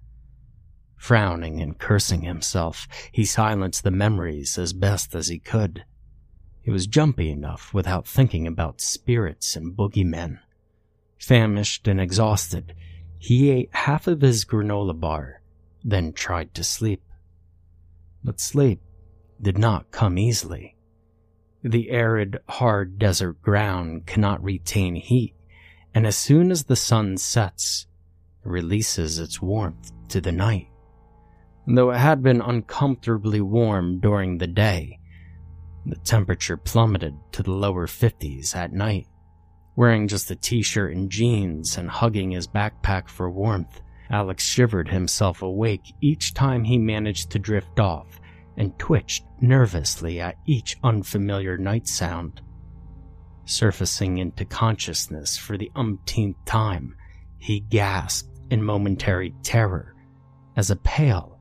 Frowning 0.96 1.60
and 1.60 1.76
cursing 1.76 2.22
himself, 2.22 2.88
he 3.12 3.26
silenced 3.26 3.84
the 3.84 3.90
memories 3.90 4.60
as 4.60 4.74
best 4.74 5.16
as 5.16 5.30
he 5.30 5.40
could. 5.40 5.86
He 6.66 6.72
was 6.72 6.88
jumpy 6.88 7.30
enough 7.30 7.76
without 7.76 8.08
thinking 8.08 8.48
about 8.48 8.82
spirits 8.82 9.56
and 9.56 9.78
boogeymen. 9.78 10.40
Famished 11.20 11.88
and 11.88 12.02
exhausted, 12.02 12.74
he 13.20 13.52
ate 13.52 13.70
half 13.72 14.08
of 14.08 14.22
his 14.22 14.46
granola 14.46 15.00
bar, 15.00 15.44
then 15.84 16.12
tried 16.12 16.56
to 16.56 16.64
sleep. 16.64 17.04
But 18.24 18.40
sleep 18.40 18.82
did 19.40 19.60
not 19.60 19.92
come 19.92 20.18
easily. 20.18 20.76
The 21.64 21.92
arid, 21.92 22.40
hard 22.50 22.98
desert 22.98 23.44
ground 23.44 24.08
cannot 24.08 24.44
retain 24.44 24.96
heat, 24.96 25.36
and 25.94 26.08
as 26.08 26.18
soon 26.18 26.50
as 26.50 26.64
the 26.64 26.76
sun 26.76 27.18
sets, 27.18 27.86
it 28.44 28.50
releases 28.50 29.20
its 29.20 29.40
warmth 29.40 29.92
to 30.10 30.20
the 30.20 30.32
night. 30.32 30.70
Though 31.68 31.92
it 31.92 32.00
had 32.00 32.24
been 32.24 32.42
uncomfortably 32.42 33.42
warm 33.42 34.00
during 34.00 34.40
the 34.40 34.48
day, 34.48 35.00
the 35.86 35.96
temperature 35.98 36.58
plummeted 36.58 37.16
to 37.32 37.44
the 37.44 37.52
lower 37.52 37.88
50s 37.88 38.56
at 38.56 38.74
night. 38.74 39.08
Wearing 39.76 40.08
just 40.08 40.32
a 40.32 40.36
t 40.36 40.62
shirt 40.62 40.96
and 40.96 41.10
jeans 41.10 41.78
and 41.78 41.90
hugging 41.90 42.32
his 42.32 42.48
backpack 42.48 43.10
for 43.10 43.30
warmth, 43.30 43.82
Alex 44.10 44.44
shivered 44.44 44.88
himself 44.88 45.42
awake 45.42 45.94
each 46.02 46.34
time 46.34 46.64
he 46.64 46.78
managed 46.78 47.32
to 47.32 47.40
drift 47.40 47.80
off 47.80 48.20
and 48.58 48.78
twitched 48.80 49.26
nervously 49.42 50.20
at 50.20 50.38
each 50.46 50.78
unfamiliar 50.84 51.58
night 51.58 51.88
sound. 51.88 52.42
Surfacing 53.46 54.18
into 54.18 54.46
consciousness 54.46 55.38
for 55.38 55.58
the 55.58 55.72
umpteenth 55.76 56.38
time, 56.46 56.96
he 57.38 57.60
gasped 57.60 58.40
in 58.50 58.64
momentary 58.64 59.36
terror 59.44 59.96
as 60.56 60.72
a 60.72 60.76
pale, 60.78 61.35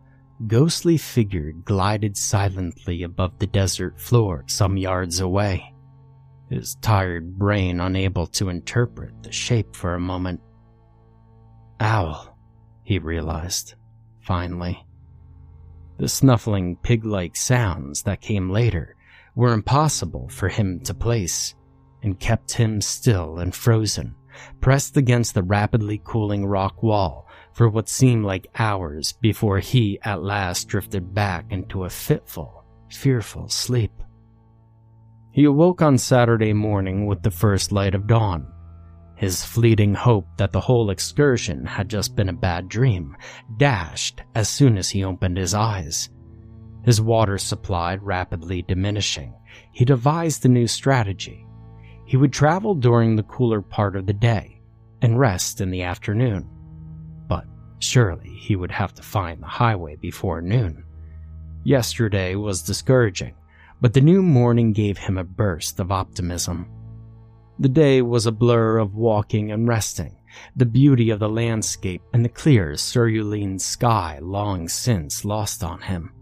ghostly 0.47 0.97
figure 0.97 1.53
glided 1.64 2.17
silently 2.17 3.03
above 3.03 3.38
the 3.38 3.47
desert 3.47 4.00
floor 4.00 4.45
some 4.47 4.76
yards 4.76 5.21
away 5.21 5.75
his 6.55 6.76
tired 6.76 7.38
brain 7.38 7.81
unable 7.81 8.26
to 8.26 8.49
interpret 8.49 9.23
the 9.23 9.33
shape 9.33 9.75
for 9.75 9.95
a 9.95 10.00
moment. 10.00 10.41
Owl, 11.81 12.37
he 12.85 12.99
realized, 12.99 13.75
finally. 14.21 14.87
The 15.99 16.09
snuffling 16.09 16.76
pig 16.76 17.05
like 17.05 17.37
sounds 17.37 18.03
that 18.03 18.21
came 18.21 18.50
later 18.50 18.97
were 19.35 19.53
impossible 19.53 20.29
for 20.29 20.49
him 20.49 20.81
to 20.81 20.95
place 20.95 21.55
and 22.03 22.21
kept 22.21 22.53
him 22.53 22.81
still 22.81 23.38
and 23.38 23.55
frozen, 23.55 24.14
pressed 24.61 24.97
against 24.97 25.35
the 25.35 25.43
rapidly 25.43 26.00
cooling 26.05 26.47
rock 26.47 26.83
wall 26.83 27.24
for 27.54 27.68
what 27.68 27.88
seemed 27.88 28.25
like 28.25 28.50
hours 28.58 29.12
before 29.12 29.61
he 29.61 29.99
at 30.02 30.23
last 30.23 30.68
drifted 30.68 31.14
back 31.14 31.46
into 31.50 31.84
a 31.84 31.90
fitful, 31.90 32.64
fearful 32.90 33.49
sleep. 33.49 33.92
He 35.30 35.44
awoke 35.44 35.80
on 35.80 35.96
Saturday 35.99 36.52
morning 36.52 37.06
with 37.06 37.23
the 37.23 37.30
first 37.30 37.73
light 37.73 37.94
of 37.94 38.06
dawn. 38.06 38.46
His 39.16 39.44
fleeting 39.44 39.94
hope 39.94 40.26
that 40.37 40.52
the 40.52 40.61
whole 40.61 40.90
excursion 40.90 41.64
had 41.64 41.88
just 41.88 42.16
been 42.16 42.28
a 42.28 42.32
bad 42.32 42.68
dream 42.68 43.16
dashed 43.56 44.23
as 44.34 44.49
soon 44.49 44.76
as 44.76 44.90
he 44.90 45.04
opened 45.04 45.37
his 45.37 45.54
eyes. 45.54 46.11
His 46.84 47.00
water 47.00 47.38
supply 47.38 47.96
rapidly 47.96 48.62
diminishing, 48.62 49.32
he 49.73 49.84
devised 49.84 50.44
a 50.44 50.49
new 50.49 50.66
strategy. 50.66 51.46
He 52.04 52.16
would 52.16 52.32
travel 52.32 52.75
during 52.75 53.16
the 53.16 53.23
cooler 53.23 53.62
part 53.62 53.96
of 53.96 54.06
the 54.06 54.12
day 54.12 54.61
and 55.00 55.18
rest 55.18 55.61
in 55.61 55.70
the 55.70 55.82
afternoon. 55.82 56.49
Surely 57.78 58.31
he 58.31 58.57
would 58.57 58.71
have 58.71 58.95
to 58.95 59.02
find 59.02 59.43
the 59.43 59.47
highway 59.47 59.97
before 59.97 60.40
noon. 60.40 60.85
Yesterday 61.64 62.35
was 62.35 62.62
discouraging 62.62 63.35
but 63.85 63.93
the 63.93 64.00
new 64.00 64.23
morning 64.23 64.73
gave 64.73 64.97
him 64.97 65.19
a 65.19 65.25
burst 65.25 65.78
of 65.78 65.93
optimism. 65.93 66.66
The 67.59 67.69
day 67.69 68.00
was 68.00 68.25
a 68.25 68.33
blur 68.33 68.78
of 68.78 68.95
walking 68.95 69.52
and 69.52 69.69
resting, 69.69 70.16
the 70.57 70.64
beauty 70.64 71.11
of 71.11 71.19
the 71.19 71.28
landscape 71.28 72.00
and 72.14 72.25
the 72.25 72.31
clear 72.31 72.76
cerulean 72.76 73.59
sky 73.59 74.21
long 74.23 74.69
since 74.71 75.25
lost 75.25 75.62
on 75.62 75.83
him. 75.83 76.14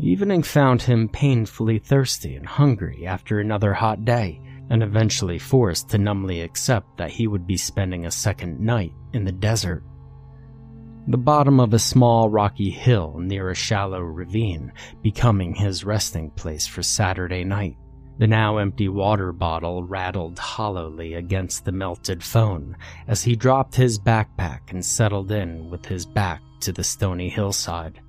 Evening 0.00 0.42
found 0.42 0.80
him 0.80 1.10
painfully 1.10 1.78
thirsty 1.78 2.36
and 2.36 2.46
hungry 2.46 3.06
after 3.06 3.38
another 3.38 3.74
hot 3.74 4.06
day, 4.06 4.40
and 4.70 4.82
eventually 4.82 5.38
forced 5.38 5.90
to 5.90 5.98
numbly 5.98 6.40
accept 6.40 6.96
that 6.96 7.10
he 7.10 7.26
would 7.26 7.46
be 7.46 7.58
spending 7.58 8.06
a 8.06 8.10
second 8.10 8.58
night 8.58 8.94
in 9.12 9.24
the 9.24 9.32
desert. 9.32 9.84
The 11.08 11.16
bottom 11.16 11.60
of 11.60 11.72
a 11.72 11.78
small 11.78 12.28
rocky 12.28 12.70
hill 12.70 13.18
near 13.20 13.50
a 13.50 13.54
shallow 13.54 14.00
ravine, 14.00 14.72
becoming 15.02 15.54
his 15.54 15.84
resting 15.84 16.30
place 16.30 16.66
for 16.66 16.82
Saturday 16.82 17.44
night. 17.44 17.76
The 18.18 18.26
now 18.26 18.56
empty 18.56 18.88
water 18.88 19.32
bottle 19.32 19.84
rattled 19.84 20.38
hollowly 20.38 21.14
against 21.14 21.64
the 21.64 21.70
melted 21.70 22.24
phone 22.24 22.76
as 23.06 23.22
he 23.22 23.36
dropped 23.36 23.76
his 23.76 24.00
backpack 24.00 24.72
and 24.72 24.84
settled 24.84 25.30
in 25.30 25.70
with 25.70 25.86
his 25.86 26.06
back 26.06 26.42
to 26.60 26.72
the 26.72 26.82
stony 26.82 27.28
hillside. 27.28 28.00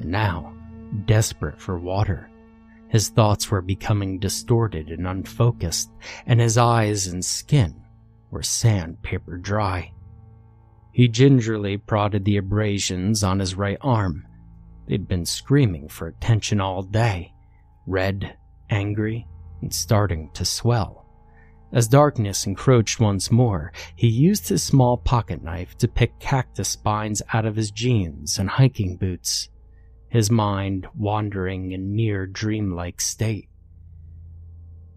And 0.00 0.10
now, 0.10 0.52
desperate 1.04 1.60
for 1.60 1.78
water, 1.78 2.28
His 2.88 3.08
thoughts 3.08 3.50
were 3.50 3.62
becoming 3.62 4.18
distorted 4.18 4.90
and 4.90 5.06
unfocused, 5.06 5.90
and 6.26 6.40
his 6.40 6.56
eyes 6.56 7.06
and 7.06 7.24
skin 7.24 7.82
were 8.30 8.42
sandpaper 8.42 9.36
dry. 9.36 9.92
He 10.96 11.08
gingerly 11.08 11.76
prodded 11.76 12.24
the 12.24 12.38
abrasions 12.38 13.22
on 13.22 13.38
his 13.38 13.54
right 13.54 13.76
arm. 13.82 14.26
They'd 14.86 15.06
been 15.06 15.26
screaming 15.26 15.90
for 15.90 16.08
attention 16.08 16.58
all 16.58 16.82
day, 16.82 17.34
red, 17.86 18.38
angry, 18.70 19.28
and 19.60 19.74
starting 19.74 20.30
to 20.32 20.46
swell. 20.46 21.04
As 21.70 21.86
darkness 21.86 22.46
encroached 22.46 22.98
once 22.98 23.30
more, 23.30 23.74
he 23.94 24.08
used 24.08 24.48
his 24.48 24.62
small 24.62 24.96
pocket 24.96 25.42
knife 25.42 25.76
to 25.76 25.86
pick 25.86 26.18
cactus 26.18 26.70
spines 26.70 27.20
out 27.34 27.44
of 27.44 27.56
his 27.56 27.70
jeans 27.70 28.38
and 28.38 28.48
hiking 28.48 28.96
boots, 28.96 29.50
his 30.08 30.30
mind 30.30 30.86
wandering 30.96 31.72
in 31.72 31.94
near 31.94 32.26
dreamlike 32.26 33.02
state. 33.02 33.50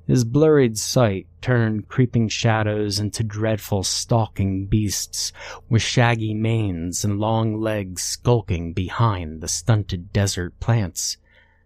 His 0.10 0.24
blurred 0.24 0.76
sight 0.76 1.28
turned 1.40 1.88
creeping 1.88 2.30
shadows 2.30 2.98
into 2.98 3.24
dreadful 3.24 3.84
stalking 3.84 4.66
beasts 4.66 5.32
with 5.70 5.84
shaggy 5.84 6.34
manes 6.34 7.06
and 7.06 7.20
long 7.20 7.62
legs 7.62 8.02
skulking 8.02 8.74
behind 8.74 9.40
the 9.40 9.48
stunted 9.48 10.12
desert 10.12 10.60
plants, 10.60 11.18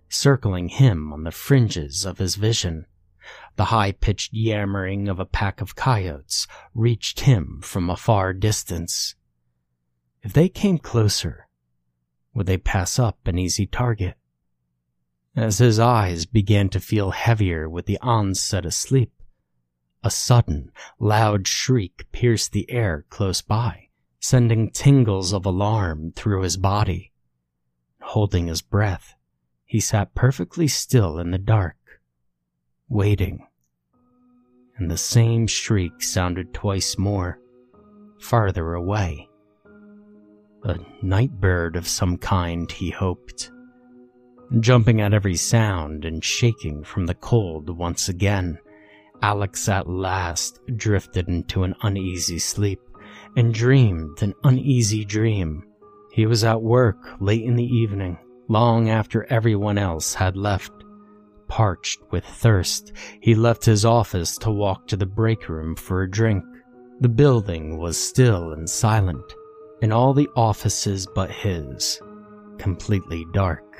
circling 0.09 0.67
him 0.67 1.13
on 1.13 1.23
the 1.23 1.31
fringes 1.31 2.03
of 2.03 2.17
his 2.17 2.35
vision. 2.35 2.85
The 3.55 3.71
high-pitched 3.71 4.33
yammering 4.33 5.07
of 5.07 5.21
a 5.21 5.25
pack 5.25 5.61
of 5.61 5.77
coyotes 5.77 6.45
reached 6.75 7.21
him 7.21 7.61
from 7.63 7.89
a 7.89 7.95
far 7.95 8.33
distance. 8.33 9.15
If 10.21 10.33
they 10.33 10.49
came 10.49 10.79
closer, 10.79 11.47
would 12.33 12.47
they 12.47 12.57
pass 12.57 12.99
up 12.99 13.25
an 13.25 13.39
easy 13.39 13.65
target? 13.65 14.17
As 15.35 15.57
his 15.57 15.79
eyes 15.79 16.27
began 16.27 16.69
to 16.69 16.79
feel 16.79 17.09
heavier 17.09 17.67
with 17.67 17.87
the 17.87 17.97
onset 18.01 18.65
of 18.65 18.73
sleep, 18.73 19.11
a 20.03 20.11
sudden, 20.11 20.71
loud 20.99 21.47
shriek 21.47 22.05
pierced 22.11 22.51
the 22.51 22.69
air 22.69 23.05
close 23.09 23.41
by, 23.41 23.87
sending 24.19 24.69
tingles 24.69 25.33
of 25.33 25.45
alarm 25.45 26.11
through 26.15 26.43
his 26.43 26.57
body. 26.57 27.13
Holding 28.01 28.45
his 28.45 28.61
breath, 28.61 29.15
he 29.65 29.79
sat 29.79 30.13
perfectly 30.13 30.67
still 30.67 31.17
in 31.17 31.31
the 31.31 31.39
dark, 31.39 31.77
waiting. 32.87 33.47
And 34.77 34.91
the 34.91 34.97
same 34.97 35.47
shriek 35.47 36.03
sounded 36.03 36.53
twice 36.53 36.95
more, 36.97 37.39
farther 38.19 38.73
away. 38.73 39.29
A 40.63 40.77
night 41.01 41.39
bird 41.39 41.75
of 41.75 41.87
some 41.87 42.17
kind, 42.17 42.71
he 42.71 42.91
hoped 42.91 43.49
jumping 44.59 45.01
at 45.01 45.13
every 45.13 45.35
sound 45.35 46.05
and 46.05 46.23
shaking 46.23 46.83
from 46.83 47.05
the 47.05 47.15
cold 47.15 47.69
once 47.69 48.09
again. 48.09 48.57
Alex 49.21 49.69
at 49.69 49.89
last 49.89 50.59
drifted 50.75 51.27
into 51.27 51.63
an 51.63 51.75
uneasy 51.81 52.39
sleep 52.39 52.81
and 53.35 53.53
dreamed 53.53 54.21
an 54.21 54.33
uneasy 54.43 55.05
dream. 55.05 55.63
He 56.11 56.25
was 56.25 56.43
at 56.43 56.61
work 56.61 56.97
late 57.19 57.43
in 57.43 57.55
the 57.55 57.65
evening, 57.65 58.17
long 58.47 58.89
after 58.89 59.25
everyone 59.31 59.77
else 59.77 60.13
had 60.13 60.35
left. 60.35 60.71
Parched 61.47 62.01
with 62.11 62.25
thirst, 62.25 62.91
he 63.21 63.35
left 63.35 63.65
his 63.65 63.85
office 63.85 64.37
to 64.39 64.51
walk 64.51 64.87
to 64.87 64.97
the 64.97 65.05
break 65.05 65.49
room 65.49 65.75
for 65.75 66.03
a 66.03 66.09
drink. 66.09 66.43
The 66.99 67.09
building 67.09 67.77
was 67.77 67.97
still 67.97 68.53
and 68.53 68.69
silent, 68.69 69.33
and 69.81 69.91
all 69.91 70.13
the 70.13 70.29
offices 70.35 71.07
but 71.15 71.31
his, 71.31 71.99
completely 72.57 73.25
dark 73.33 73.72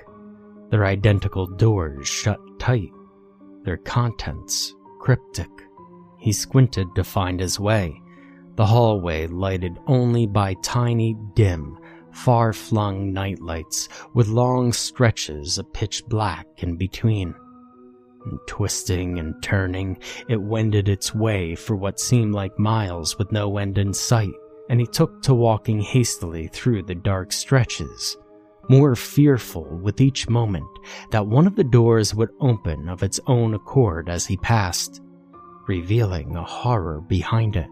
their 0.73 0.85
identical 0.87 1.45
doors 1.45 2.07
shut 2.07 2.39
tight, 2.57 2.89
their 3.61 3.77
contents 3.77 4.73
cryptic. 4.99 5.51
He 6.17 6.31
squinted 6.31 6.87
to 6.95 7.03
find 7.03 7.39
his 7.39 7.59
way, 7.59 8.01
the 8.55 8.65
hallway 8.65 9.27
lighted 9.27 9.77
only 9.85 10.25
by 10.25 10.55
tiny, 10.63 11.15
dim, 11.35 11.77
far 12.11 12.53
flung 12.53 13.13
nightlights 13.13 13.87
with 14.15 14.27
long 14.29 14.73
stretches 14.73 15.59
of 15.59 15.71
pitch 15.73 16.03
black 16.07 16.47
in 16.57 16.75
between. 16.75 17.35
And 18.25 18.39
twisting 18.47 19.19
and 19.19 19.35
turning, 19.43 19.99
it 20.27 20.41
wended 20.41 20.89
its 20.89 21.13
way 21.13 21.53
for 21.53 21.75
what 21.75 21.99
seemed 21.99 22.33
like 22.33 22.57
miles 22.57 23.19
with 23.19 23.31
no 23.31 23.59
end 23.59 23.77
in 23.77 23.93
sight, 23.93 24.33
and 24.71 24.79
he 24.79 24.87
took 24.87 25.21
to 25.21 25.35
walking 25.35 25.81
hastily 25.81 26.47
through 26.47 26.81
the 26.81 26.95
dark 26.95 27.31
stretches 27.31 28.17
more 28.69 28.95
fearful 28.95 29.65
with 29.65 30.01
each 30.01 30.29
moment 30.29 30.67
that 31.11 31.27
one 31.27 31.47
of 31.47 31.55
the 31.55 31.63
doors 31.63 32.15
would 32.15 32.29
open 32.39 32.89
of 32.89 33.03
its 33.03 33.19
own 33.27 33.53
accord 33.53 34.09
as 34.09 34.25
he 34.25 34.37
passed, 34.37 35.01
revealing 35.67 36.35
a 36.35 36.43
horror 36.43 37.01
behind 37.01 37.55
it. 37.55 37.67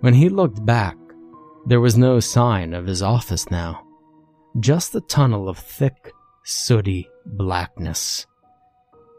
When 0.00 0.14
he 0.14 0.28
looked 0.28 0.64
back, 0.64 0.96
there 1.66 1.80
was 1.80 1.96
no 1.96 2.20
sign 2.20 2.74
of 2.74 2.86
his 2.86 3.02
office 3.02 3.50
now, 3.50 3.86
just 4.58 4.94
a 4.94 5.00
tunnel 5.00 5.48
of 5.48 5.58
thick, 5.58 6.12
sooty 6.44 7.08
blackness. 7.24 8.26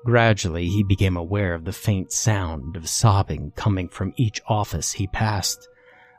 Gradually, 0.06 0.68
he 0.68 0.84
became 0.84 1.16
aware 1.16 1.54
of 1.54 1.64
the 1.64 1.72
faint 1.72 2.12
sound 2.12 2.76
of 2.76 2.90
sobbing 2.90 3.52
coming 3.56 3.88
from 3.88 4.14
each 4.18 4.42
office 4.48 4.92
he 4.92 5.08
passed 5.08 5.70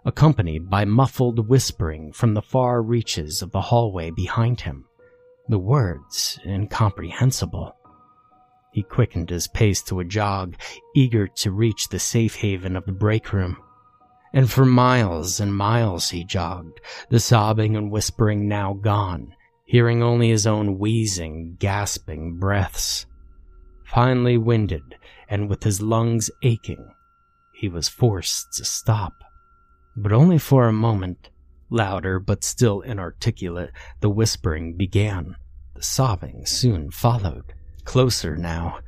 accompanied 0.04 0.68
by 0.68 0.84
muffled 0.84 1.48
whispering 1.48 2.12
from 2.12 2.34
the 2.34 2.42
far 2.42 2.82
reaches 2.82 3.40
of 3.40 3.50
the 3.52 3.60
hallway 3.60 4.10
behind 4.10 4.60
him, 4.60 4.84
the 5.48 5.58
words 5.58 6.38
incomprehensible. 6.44 7.74
He 8.72 8.82
quickened 8.82 9.30
his 9.30 9.48
pace 9.48 9.82
to 9.84 10.00
a 10.00 10.04
jog, 10.04 10.56
eager 10.94 11.26
to 11.28 11.50
reach 11.50 11.88
the 11.88 11.98
safe 11.98 12.36
haven 12.36 12.76
of 12.76 12.84
the 12.84 12.92
break 12.92 13.32
room. 13.32 13.56
And 14.34 14.50
for 14.50 14.64
miles 14.64 15.40
and 15.40 15.54
miles 15.54 16.10
he 16.10 16.24
jogged, 16.24 16.80
the 17.08 17.20
sobbing 17.20 17.76
and 17.76 17.90
whispering 17.90 18.48
now 18.48 18.74
gone, 18.74 19.34
hearing 19.64 20.02
only 20.02 20.28
his 20.28 20.46
own 20.46 20.78
wheezing, 20.78 21.56
gasping 21.60 22.36
breaths. 22.38 23.06
Finally 23.84 24.36
winded, 24.36 24.96
and 25.28 25.48
with 25.48 25.62
his 25.62 25.80
lungs 25.80 26.30
aching, 26.42 26.92
he 27.52 27.68
was 27.68 27.88
forced 27.88 28.52
to 28.54 28.64
stop 28.64 29.23
but 29.96 30.12
only 30.12 30.38
for 30.38 30.66
a 30.66 30.72
moment. 30.72 31.30
Louder, 31.70 32.18
but 32.18 32.44
still 32.44 32.80
inarticulate, 32.82 33.70
the 34.00 34.10
whispering 34.10 34.76
began. 34.76 35.36
The 35.74 35.82
sobbing 35.82 36.46
soon 36.46 36.90
followed. 36.90 37.54
Closer 37.84 38.36
now. 38.36 38.78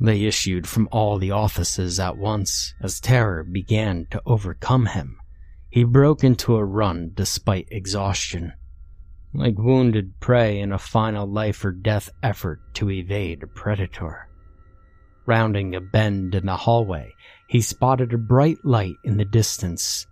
They 0.00 0.24
issued 0.24 0.66
from 0.66 0.88
all 0.90 1.18
the 1.18 1.30
offices 1.30 2.00
at 2.00 2.16
once 2.16 2.74
as 2.80 3.00
terror 3.00 3.44
began 3.44 4.06
to 4.10 4.22
overcome 4.26 4.86
him. 4.86 5.18
He 5.70 5.84
broke 5.84 6.24
into 6.24 6.56
a 6.56 6.64
run 6.64 7.12
despite 7.14 7.68
exhaustion. 7.70 8.52
Like 9.32 9.56
wounded 9.56 10.18
prey 10.20 10.58
in 10.58 10.72
a 10.72 10.78
final 10.78 11.26
life 11.26 11.64
or 11.64 11.70
death 11.70 12.10
effort 12.22 12.60
to 12.74 12.90
evade 12.90 13.42
a 13.42 13.46
predator. 13.46 14.28
Rounding 15.24 15.74
a 15.74 15.80
bend 15.80 16.34
in 16.34 16.46
the 16.46 16.56
hallway, 16.56 17.14
he 17.46 17.60
spotted 17.60 18.12
a 18.12 18.18
bright 18.18 18.58
light 18.64 18.96
in 19.04 19.16
the 19.16 19.24
distance 19.24 20.06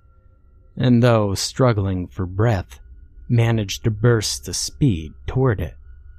and 0.80 1.02
though 1.02 1.34
struggling 1.34 2.08
for 2.08 2.24
breath, 2.24 2.80
managed 3.28 3.84
to 3.84 3.90
burst 3.90 4.46
the 4.46 4.54
speed 4.54 5.12
toward 5.26 5.60
it, 5.60 5.74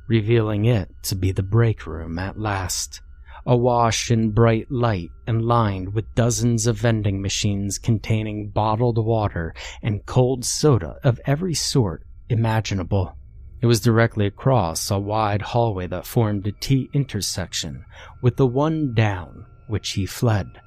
revealing 0.07 0.65
it 0.65 0.87
to 1.01 1.15
be 1.15 1.31
the 1.31 1.41
break 1.41 1.87
room 1.87 2.19
at 2.19 2.39
last, 2.39 3.01
awash 3.47 4.11
in 4.11 4.29
bright 4.29 4.69
light 4.71 5.09
and 5.25 5.41
lined 5.41 5.91
with 5.95 6.13
dozens 6.13 6.67
of 6.67 6.77
vending 6.77 7.19
machines 7.19 7.79
containing 7.79 8.49
bottled 8.49 9.03
water 9.03 9.51
and 9.81 10.05
cold 10.05 10.45
soda 10.45 10.95
of 11.03 11.19
every 11.25 11.55
sort 11.55 12.03
imaginable. 12.29 13.17
It 13.61 13.65
was 13.65 13.79
directly 13.79 14.27
across 14.27 14.91
a 14.91 14.99
wide 14.99 15.41
hallway 15.41 15.87
that 15.87 16.05
formed 16.05 16.45
a 16.45 16.51
T 16.51 16.87
intersection 16.93 17.83
with 18.21 18.37
the 18.37 18.47
one 18.47 18.93
down 18.93 19.47
which 19.67 19.91
he 19.93 20.05
fled. 20.05 20.61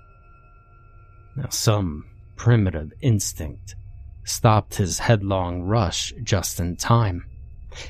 Now, 1.36 1.48
some 1.50 2.06
primitive 2.36 2.92
instinct 3.00 3.76
stopped 4.24 4.76
his 4.76 4.98
headlong 4.98 5.62
rush 5.62 6.12
just 6.22 6.58
in 6.58 6.76
time. 6.76 7.26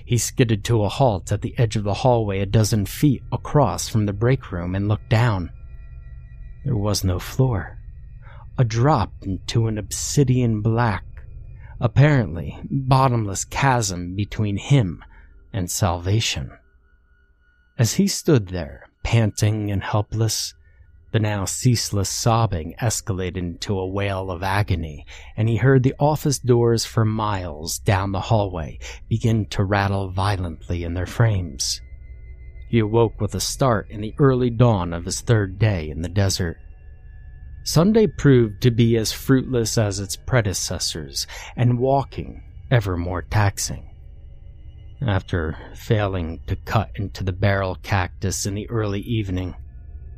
He 0.04 0.18
skidded 0.18 0.64
to 0.64 0.82
a 0.82 0.88
halt 0.88 1.30
at 1.30 1.42
the 1.42 1.54
edge 1.58 1.76
of 1.76 1.84
the 1.84 1.94
hallway 1.94 2.40
a 2.40 2.46
dozen 2.46 2.86
feet 2.86 3.22
across 3.32 3.88
from 3.88 4.06
the 4.06 4.12
break 4.12 4.50
room 4.50 4.74
and 4.74 4.88
looked 4.88 5.08
down. 5.08 5.50
There 6.64 6.76
was 6.76 7.04
no 7.04 7.18
floor. 7.18 7.78
A 8.56 8.64
drop 8.64 9.12
into 9.22 9.66
an 9.66 9.78
obsidian 9.78 10.62
black, 10.62 11.04
apparently 11.80 12.58
bottomless 12.70 13.44
chasm 13.44 14.14
between 14.14 14.56
him 14.56 15.04
and 15.52 15.70
salvation. 15.70 16.50
As 17.78 17.94
he 17.94 18.06
stood 18.06 18.48
there, 18.48 18.88
panting 19.02 19.70
and 19.70 19.82
helpless, 19.82 20.54
the 21.14 21.20
now 21.20 21.44
ceaseless 21.44 22.11
sobbing 22.11 22.74
escalated 22.83 23.37
into 23.37 23.79
a 23.79 23.87
wail 23.87 24.33
of 24.33 24.42
agony, 24.42 25.07
and 25.37 25.48
he 25.48 25.55
heard 25.55 25.85
the 25.85 25.94
office 26.00 26.40
doors 26.40 26.85
for 26.85 27.05
miles 27.05 27.79
down 27.79 28.11
the 28.11 28.20
hallway 28.20 28.77
begin 29.09 29.46
to 29.46 29.62
rattle 29.62 30.11
violently 30.11 30.83
in 30.83 30.94
their 30.94 31.07
frames. 31.07 31.81
He 32.68 32.81
awoke 32.81 33.20
with 33.20 33.33
a 33.37 33.40
start 33.40 33.88
in 33.90 34.00
the 34.00 34.12
early 34.18 34.50
dawn 34.50 34.92
of 34.92 35.05
his 35.05 35.20
third 35.20 35.57
day 35.57 35.88
in 35.88 36.03
the 36.03 36.09
desert. 36.09 36.57
Sunday 37.62 38.09
proved 38.09 38.61
to 38.62 38.72
be 38.72 38.96
as 38.96 39.12
fruitless 39.12 39.79
as 39.79 40.00
its 40.00 40.16
predecessors, 40.16 41.29
and 41.55 41.79
walking 41.79 42.42
ever 42.72 42.96
more 42.96 43.22
taxing. 43.22 43.88
After 45.00 45.57
failing 45.77 46.40
to 46.48 46.57
cut 46.57 46.90
into 46.96 47.22
the 47.22 47.33
barrel 47.33 47.77
cactus 47.85 48.46
in 48.46 48.57
the 48.57 48.68
early 48.68 49.03
evening, 49.03 49.55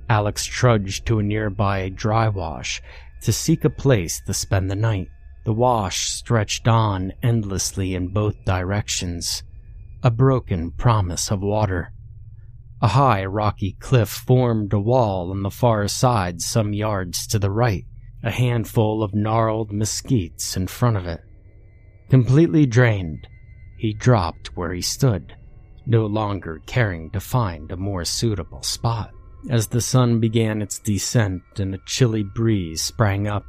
Alex 0.08 0.44
trudged 0.44 1.06
to 1.06 1.18
a 1.18 1.22
nearby 1.22 1.88
dry 1.88 2.28
wash 2.28 2.80
to 3.22 3.32
seek 3.32 3.64
a 3.64 3.70
place 3.70 4.20
to 4.20 4.34
spend 4.34 4.70
the 4.70 4.76
night. 4.76 5.08
The 5.44 5.52
wash 5.52 6.10
stretched 6.10 6.68
on 6.68 7.12
endlessly 7.22 7.94
in 7.94 8.08
both 8.08 8.44
directions, 8.44 9.42
a 10.02 10.10
broken 10.10 10.72
promise 10.72 11.30
of 11.30 11.40
water. 11.40 11.92
A 12.82 12.88
high, 12.88 13.24
rocky 13.24 13.76
cliff 13.80 14.08
formed 14.08 14.72
a 14.72 14.80
wall 14.80 15.30
on 15.30 15.42
the 15.42 15.50
far 15.50 15.88
side 15.88 16.40
some 16.40 16.72
yards 16.72 17.26
to 17.28 17.38
the 17.38 17.50
right, 17.50 17.84
a 18.22 18.30
handful 18.30 19.02
of 19.02 19.14
gnarled 19.14 19.72
mesquites 19.72 20.56
in 20.56 20.66
front 20.66 20.96
of 20.96 21.06
it. 21.06 21.20
Completely 22.10 22.66
drained, 22.66 23.26
he 23.78 23.92
dropped 23.92 24.56
where 24.56 24.72
he 24.72 24.82
stood, 24.82 25.36
no 25.86 26.06
longer 26.06 26.60
caring 26.66 27.10
to 27.10 27.20
find 27.20 27.72
a 27.72 27.76
more 27.76 28.04
suitable 28.04 28.62
spot. 28.62 29.10
As 29.48 29.68
the 29.68 29.80
sun 29.80 30.18
began 30.18 30.60
its 30.60 30.80
descent 30.80 31.42
and 31.58 31.74
a 31.74 31.78
chilly 31.86 32.24
breeze 32.24 32.82
sprang 32.82 33.28
up, 33.28 33.44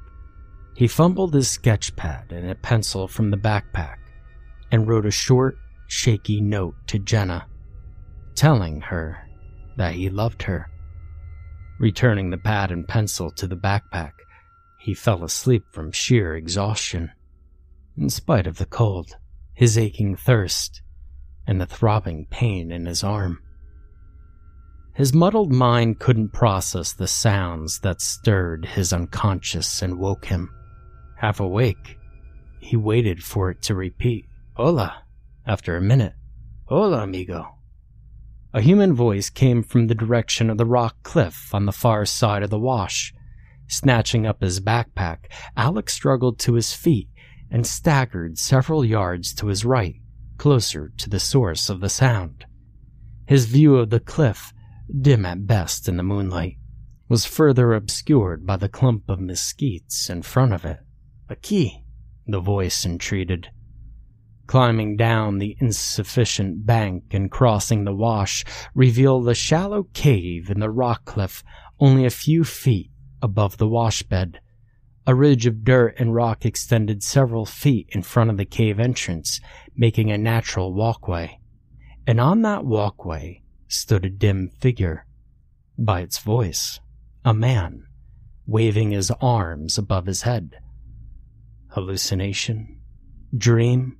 he 0.75 0.87
fumbled 0.87 1.33
his 1.33 1.49
sketch 1.49 1.95
pad 1.95 2.31
and 2.31 2.51
a 2.51 2.55
pencil 2.55 3.07
from 3.07 3.31
the 3.31 3.37
backpack 3.37 3.97
and 4.71 4.87
wrote 4.87 5.07
a 5.07 5.11
short, 5.11 5.57
shaky 5.87 6.39
note 6.39 6.75
to 6.87 6.99
Jenna, 6.99 7.47
telling 8.35 8.81
her 8.81 9.27
that 9.77 9.95
he 9.95 10.09
loved 10.09 10.43
her. 10.43 10.69
Returning 11.79 12.29
the 12.29 12.37
pad 12.37 12.71
and 12.71 12.87
pencil 12.87 13.31
to 13.31 13.47
the 13.47 13.57
backpack, 13.57 14.13
he 14.79 14.93
fell 14.93 15.23
asleep 15.23 15.65
from 15.71 15.91
sheer 15.91 16.35
exhaustion. 16.35 17.11
In 17.97 18.11
spite 18.11 18.45
of 18.45 18.59
the 18.59 18.65
cold, 18.67 19.17
his 19.55 19.79
aching 19.79 20.15
thirst, 20.15 20.83
and 21.47 21.59
the 21.59 21.65
throbbing 21.65 22.27
pain 22.29 22.71
in 22.71 22.85
his 22.85 23.03
arm. 23.03 23.39
His 24.97 25.13
muddled 25.13 25.53
mind 25.53 25.99
couldn't 25.99 26.33
process 26.33 26.91
the 26.91 27.05
sounds 27.05 27.81
that 27.81 28.01
stirred 28.01 28.65
his 28.65 28.91
unconscious 28.91 29.83
and 29.83 29.99
woke 29.99 30.25
him. 30.25 30.49
Half 31.17 31.39
awake, 31.39 31.99
he 32.59 32.75
waited 32.75 33.23
for 33.23 33.51
it 33.51 33.61
to 33.61 33.75
repeat, 33.75 34.25
Hola, 34.55 35.03
after 35.45 35.77
a 35.77 35.81
minute. 35.81 36.13
Hola, 36.65 37.03
amigo. 37.03 37.59
A 38.55 38.61
human 38.61 38.95
voice 38.95 39.29
came 39.29 39.61
from 39.61 39.85
the 39.85 39.93
direction 39.93 40.49
of 40.49 40.57
the 40.57 40.65
rock 40.65 40.95
cliff 41.03 41.53
on 41.53 41.67
the 41.67 41.71
far 41.71 42.03
side 42.03 42.41
of 42.41 42.49
the 42.49 42.57
wash. 42.57 43.13
Snatching 43.67 44.25
up 44.25 44.41
his 44.41 44.59
backpack, 44.59 45.25
Alex 45.55 45.93
struggled 45.93 46.39
to 46.39 46.55
his 46.55 46.73
feet 46.73 47.07
and 47.51 47.67
staggered 47.67 48.39
several 48.39 48.83
yards 48.83 49.31
to 49.35 49.45
his 49.45 49.63
right, 49.63 49.97
closer 50.39 50.91
to 50.97 51.07
the 51.07 51.19
source 51.19 51.69
of 51.69 51.81
the 51.81 51.89
sound. 51.89 52.47
His 53.27 53.45
view 53.45 53.75
of 53.75 53.91
the 53.91 53.99
cliff, 53.99 54.53
dim 54.89 55.25
at 55.25 55.45
best 55.45 55.87
in 55.87 55.97
the 55.97 56.03
moonlight, 56.03 56.57
was 57.09 57.25
further 57.25 57.73
obscured 57.73 58.45
by 58.45 58.57
the 58.57 58.69
clump 58.69 59.09
of 59.09 59.19
mesquites 59.19 60.09
in 60.09 60.21
front 60.21 60.53
of 60.53 60.65
it. 60.65 60.79
Aquí, 61.29 61.83
the 62.25 62.39
voice 62.39 62.85
entreated. 62.85 63.49
Climbing 64.47 64.95
down 64.95 65.37
the 65.37 65.57
insufficient 65.59 66.65
bank 66.65 67.03
and 67.11 67.29
crossing 67.29 67.83
the 67.83 67.93
wash 67.93 68.45
revealed 68.73 69.27
a 69.27 69.35
shallow 69.35 69.83
cave 69.93 70.49
in 70.49 70.59
the 70.59 70.69
rock 70.69 71.03
cliff 71.05 71.43
only 71.79 72.05
a 72.05 72.09
few 72.09 72.43
feet 72.43 72.89
above 73.21 73.57
the 73.57 73.67
wash 73.67 74.03
bed. 74.03 74.39
A 75.05 75.15
ridge 75.15 75.45
of 75.45 75.63
dirt 75.63 75.95
and 75.97 76.13
rock 76.13 76.45
extended 76.45 77.03
several 77.03 77.45
feet 77.45 77.87
in 77.91 78.03
front 78.03 78.29
of 78.29 78.37
the 78.37 78.45
cave 78.45 78.79
entrance, 78.79 79.39
making 79.75 80.11
a 80.11 80.17
natural 80.17 80.73
walkway. 80.73 81.39
And 82.05 82.19
on 82.19 82.41
that 82.41 82.65
walkway 82.65 83.43
stood 83.67 84.05
a 84.05 84.09
dim 84.09 84.49
figure. 84.49 85.05
By 85.77 86.01
its 86.01 86.17
voice, 86.17 86.79
a 87.23 87.33
man, 87.33 87.87
waving 88.45 88.91
his 88.91 89.11
arms 89.21 89.77
above 89.77 90.05
his 90.05 90.23
head. 90.23 90.57
Hallucination? 91.69 92.79
Dream? 93.37 93.97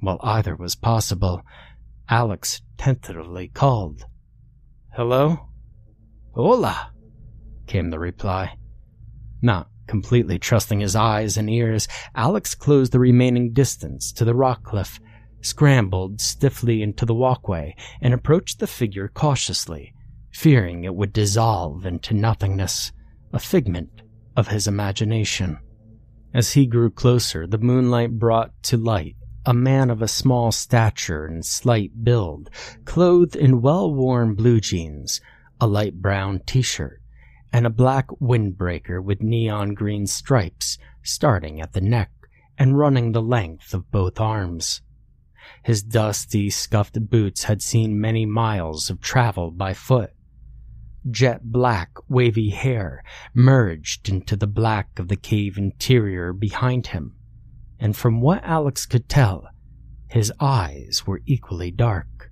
While 0.00 0.20
either 0.22 0.56
was 0.56 0.74
possible, 0.74 1.42
Alex 2.08 2.62
tentatively 2.78 3.48
called. 3.48 4.04
Hello? 4.94 5.48
Hola, 6.32 6.92
came 7.66 7.90
the 7.90 7.98
reply. 7.98 8.56
Not 9.42 9.70
Completely 9.90 10.38
trusting 10.38 10.78
his 10.78 10.94
eyes 10.94 11.36
and 11.36 11.50
ears, 11.50 11.88
Alex 12.14 12.54
closed 12.54 12.92
the 12.92 13.00
remaining 13.00 13.52
distance 13.52 14.12
to 14.12 14.24
the 14.24 14.36
rock 14.36 14.62
cliff, 14.62 15.00
scrambled 15.40 16.20
stiffly 16.20 16.82
into 16.82 17.06
the 17.06 17.14
walkway, 17.14 17.74
and 18.00 18.12
approached 18.12 18.58
the 18.58 18.66
figure 18.66 19.08
cautiously, 19.08 19.94
fearing 20.30 20.84
it 20.84 20.94
would 20.94 21.12
dissolve 21.12 21.86
into 21.86 22.14
nothingness, 22.14 22.92
a 23.32 23.38
figment 23.38 24.02
of 24.36 24.48
his 24.48 24.66
imagination. 24.66 25.58
As 26.32 26.52
he 26.52 26.66
grew 26.66 26.90
closer, 26.90 27.46
the 27.46 27.58
moonlight 27.58 28.18
brought 28.18 28.52
to 28.64 28.76
light 28.76 29.16
a 29.46 29.54
man 29.54 29.88
of 29.88 30.02
a 30.02 30.08
small 30.08 30.52
stature 30.52 31.24
and 31.24 31.44
slight 31.44 32.04
build, 32.04 32.50
clothed 32.84 33.34
in 33.34 33.62
well 33.62 33.92
worn 33.92 34.34
blue 34.34 34.60
jeans, 34.60 35.20
a 35.60 35.66
light 35.66 36.00
brown 36.00 36.40
t 36.46 36.60
shirt, 36.62 37.02
and 37.52 37.66
a 37.66 37.70
black 37.70 38.06
windbreaker 38.20 39.02
with 39.02 39.22
neon 39.22 39.74
green 39.74 40.06
stripes 40.06 40.78
starting 41.02 41.60
at 41.60 41.72
the 41.72 41.80
neck 41.80 42.10
and 42.58 42.78
running 42.78 43.12
the 43.12 43.22
length 43.22 43.72
of 43.72 43.90
both 43.90 44.20
arms. 44.20 44.82
His 45.62 45.82
dusty, 45.82 46.50
scuffed 46.50 47.10
boots 47.10 47.44
had 47.44 47.62
seen 47.62 48.00
many 48.00 48.26
miles 48.26 48.90
of 48.90 49.00
travel 49.00 49.50
by 49.50 49.74
foot. 49.74 50.12
Jet 51.10 51.44
black, 51.44 51.90
wavy 52.08 52.50
hair 52.50 53.02
merged 53.32 54.08
into 54.08 54.36
the 54.36 54.46
black 54.46 54.98
of 54.98 55.08
the 55.08 55.16
cave 55.16 55.56
interior 55.56 56.32
behind 56.32 56.88
him, 56.88 57.16
and 57.78 57.96
from 57.96 58.20
what 58.20 58.44
Alex 58.44 58.84
could 58.84 59.08
tell, 59.08 59.48
his 60.08 60.32
eyes 60.40 61.06
were 61.06 61.22
equally 61.24 61.70
dark. 61.70 62.30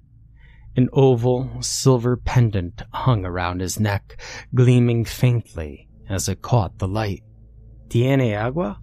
An 0.77 0.89
oval, 0.93 1.63
silver 1.63 2.17
pendant 2.17 2.83
hung 2.93 3.25
around 3.25 3.61
his 3.61 3.81
neck, 3.81 4.21
gleaming 4.55 5.05
faintly 5.05 5.89
as 6.09 6.29
it 6.29 6.43
caught 6.43 6.79
the 6.79 6.89
light. 6.89 7.23
Tiene 7.89 8.35
agua? 8.35 8.81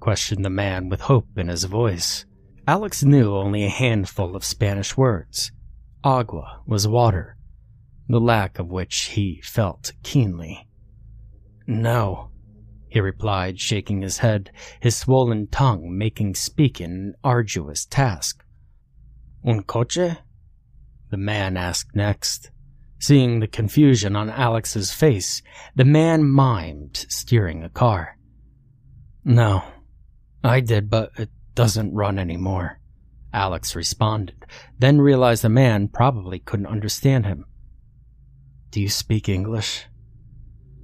questioned 0.00 0.44
the 0.44 0.50
man 0.50 0.88
with 0.88 1.02
hope 1.02 1.28
in 1.36 1.48
his 1.48 1.64
voice. 1.64 2.24
Alex 2.66 3.02
knew 3.02 3.34
only 3.34 3.64
a 3.64 3.70
handful 3.70 4.36
of 4.36 4.44
Spanish 4.44 4.96
words. 4.96 5.50
Agua 6.04 6.60
was 6.66 6.86
water, 6.86 7.36
the 8.08 8.20
lack 8.20 8.58
of 8.58 8.68
which 8.68 9.06
he 9.06 9.40
felt 9.42 9.92
keenly. 10.02 10.68
No, 11.66 12.30
he 12.88 13.00
replied, 13.00 13.60
shaking 13.60 14.02
his 14.02 14.18
head, 14.18 14.50
his 14.80 14.96
swollen 14.96 15.46
tongue 15.46 15.96
making 15.96 16.34
speaking 16.34 16.90
an 16.90 17.14
arduous 17.22 17.86
task. 17.86 18.44
Un 19.44 19.62
coche? 19.62 20.16
The 21.10 21.16
man 21.16 21.56
asked 21.56 21.94
next. 21.94 22.50
Seeing 22.98 23.40
the 23.40 23.46
confusion 23.46 24.14
on 24.14 24.28
Alex's 24.28 24.92
face, 24.92 25.40
the 25.74 25.84
man 25.84 26.24
mimed 26.24 27.06
steering 27.08 27.62
a 27.62 27.70
car. 27.70 28.18
No, 29.24 29.62
I 30.44 30.60
did, 30.60 30.90
but 30.90 31.10
it 31.16 31.30
doesn't 31.54 31.94
run 31.94 32.18
anymore. 32.18 32.80
Alex 33.32 33.76
responded, 33.76 34.44
then 34.78 35.00
realized 35.00 35.42
the 35.42 35.48
man 35.48 35.88
probably 35.88 36.38
couldn't 36.38 36.66
understand 36.66 37.26
him. 37.26 37.44
Do 38.70 38.80
you 38.80 38.88
speak 38.88 39.28
English? 39.28 39.86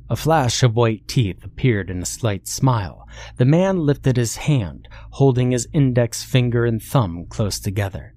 A 0.08 0.16
flash 0.16 0.62
of 0.62 0.76
white 0.76 1.08
teeth 1.08 1.44
appeared 1.44 1.90
in 1.90 2.00
a 2.00 2.06
slight 2.06 2.46
smile. 2.46 3.08
The 3.36 3.44
man 3.44 3.78
lifted 3.78 4.16
his 4.16 4.36
hand, 4.36 4.88
holding 5.12 5.50
his 5.50 5.66
index 5.72 6.22
finger 6.22 6.64
and 6.64 6.80
thumb 6.80 7.26
close 7.28 7.58
together. 7.58 8.14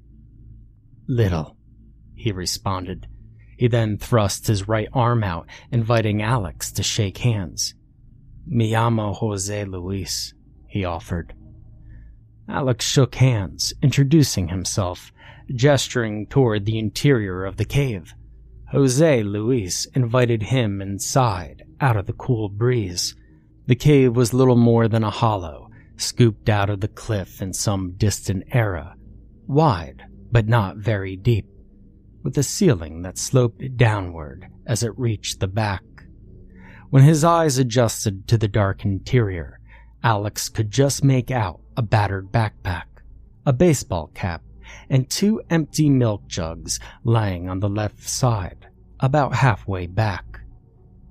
Little 1.07 1.57
he 2.19 2.33
responded. 2.33 3.07
He 3.57 3.67
then 3.67 3.97
thrust 3.97 4.47
his 4.47 4.67
right 4.67 4.89
arm 4.93 5.23
out, 5.23 5.47
inviting 5.71 6.21
Alex 6.21 6.71
to 6.73 6.83
shake 6.83 7.19
hands. 7.19 7.73
Me 8.45 8.71
llamo 8.71 9.15
Jose 9.15 9.65
Luis, 9.65 10.33
he 10.67 10.83
offered. 10.83 11.33
Alex 12.49 12.83
shook 12.83 13.15
hands, 13.15 13.73
introducing 13.83 14.47
himself, 14.47 15.11
gesturing 15.53 16.25
toward 16.25 16.65
the 16.65 16.79
interior 16.79 17.45
of 17.45 17.57
the 17.57 17.65
cave. 17.65 18.13
Jose 18.71 19.23
Luis 19.23 19.85
invited 19.93 20.43
him 20.43 20.81
inside, 20.81 21.63
out 21.79 21.95
of 21.95 22.07
the 22.07 22.13
cool 22.13 22.49
breeze. 22.49 23.15
The 23.67 23.75
cave 23.75 24.15
was 24.15 24.33
little 24.33 24.55
more 24.55 24.87
than 24.87 25.03
a 25.03 25.11
hollow, 25.11 25.69
scooped 25.95 26.49
out 26.49 26.69
of 26.69 26.81
the 26.81 26.87
cliff 26.87 27.41
in 27.41 27.53
some 27.53 27.91
distant 27.97 28.43
era, 28.51 28.95
wide, 29.47 30.03
but 30.31 30.47
not 30.47 30.77
very 30.77 31.15
deep. 31.15 31.45
with 32.23 32.37
a 32.37 32.43
ceiling 32.43 33.01
that 33.03 33.17
sloped 33.17 33.77
downward 33.77 34.47
as 34.65 34.83
it 34.83 34.97
reached 34.97 35.39
the 35.39 35.47
back. 35.47 35.83
When 36.89 37.03
his 37.03 37.23
eyes 37.23 37.57
adjusted 37.57 38.27
to 38.27 38.37
the 38.37 38.47
dark 38.47 38.83
interior, 38.83 39.59
Alex 40.03 40.49
could 40.49 40.71
just 40.71 41.03
make 41.03 41.31
out 41.31 41.61
a 41.79 41.81
battered 41.81 42.29
backpack, 42.29 42.83
a 43.45 43.53
baseball 43.53 44.11
cap, 44.13 44.43
and 44.89 45.09
two 45.09 45.41
empty 45.49 45.89
milk 45.89 46.27
jugs 46.27 46.77
lying 47.05 47.47
on 47.47 47.61
the 47.61 47.69
left 47.69 48.03
side, 48.03 48.67
about 48.99 49.33
halfway 49.33 49.87
back. 49.87 50.41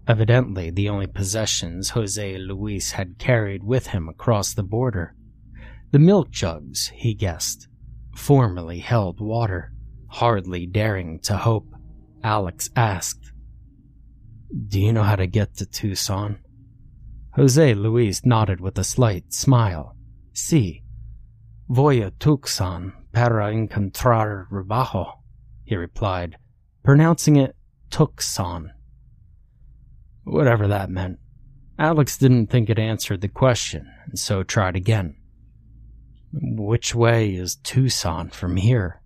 Evidently, 0.06 0.68
the 0.68 0.90
only 0.90 1.06
possessions 1.06 1.88
Jose 1.88 2.36
Luis 2.36 2.90
had 2.90 3.16
carried 3.16 3.64
with 3.64 3.86
him 3.86 4.10
across 4.10 4.52
the 4.52 4.62
border. 4.62 5.14
The 5.90 5.98
milk 5.98 6.30
jugs, 6.30 6.92
he 6.94 7.14
guessed, 7.14 7.66
formerly 8.14 8.80
held 8.80 9.20
water. 9.20 9.72
Hardly 10.08 10.66
daring 10.66 11.18
to 11.20 11.38
hope, 11.38 11.74
Alex 12.22 12.68
asked, 12.76 13.32
Do 14.68 14.78
you 14.78 14.92
know 14.92 15.02
how 15.02 15.16
to 15.16 15.26
get 15.26 15.54
to 15.56 15.64
Tucson? 15.64 16.40
Jose 17.36 17.72
Luis 17.72 18.26
nodded 18.26 18.60
with 18.60 18.76
a 18.76 18.84
slight 18.84 19.32
smile. 19.32 19.94
Si. 20.38 20.84
Voy 21.68 22.00
a 22.00 22.12
Tucson 22.12 22.92
para 23.12 23.52
encontrar 23.52 24.46
trabajo, 24.48 25.18
he 25.64 25.76
replied, 25.76 26.36
pronouncing 26.84 27.36
it 27.36 27.56
Tucson. 27.90 28.72
Whatever 30.22 30.68
that 30.68 30.90
meant. 30.90 31.18
Alex 31.78 32.16
didn't 32.16 32.46
think 32.46 32.70
it 32.70 32.78
answered 32.78 33.20
the 33.20 33.28
question, 33.28 33.92
and 34.06 34.18
so 34.18 34.42
tried 34.42 34.76
again. 34.76 35.16
Which 36.32 36.94
way 36.94 37.34
is 37.34 37.56
Tucson 37.56 38.30
from 38.30 38.56
here? 38.56 39.02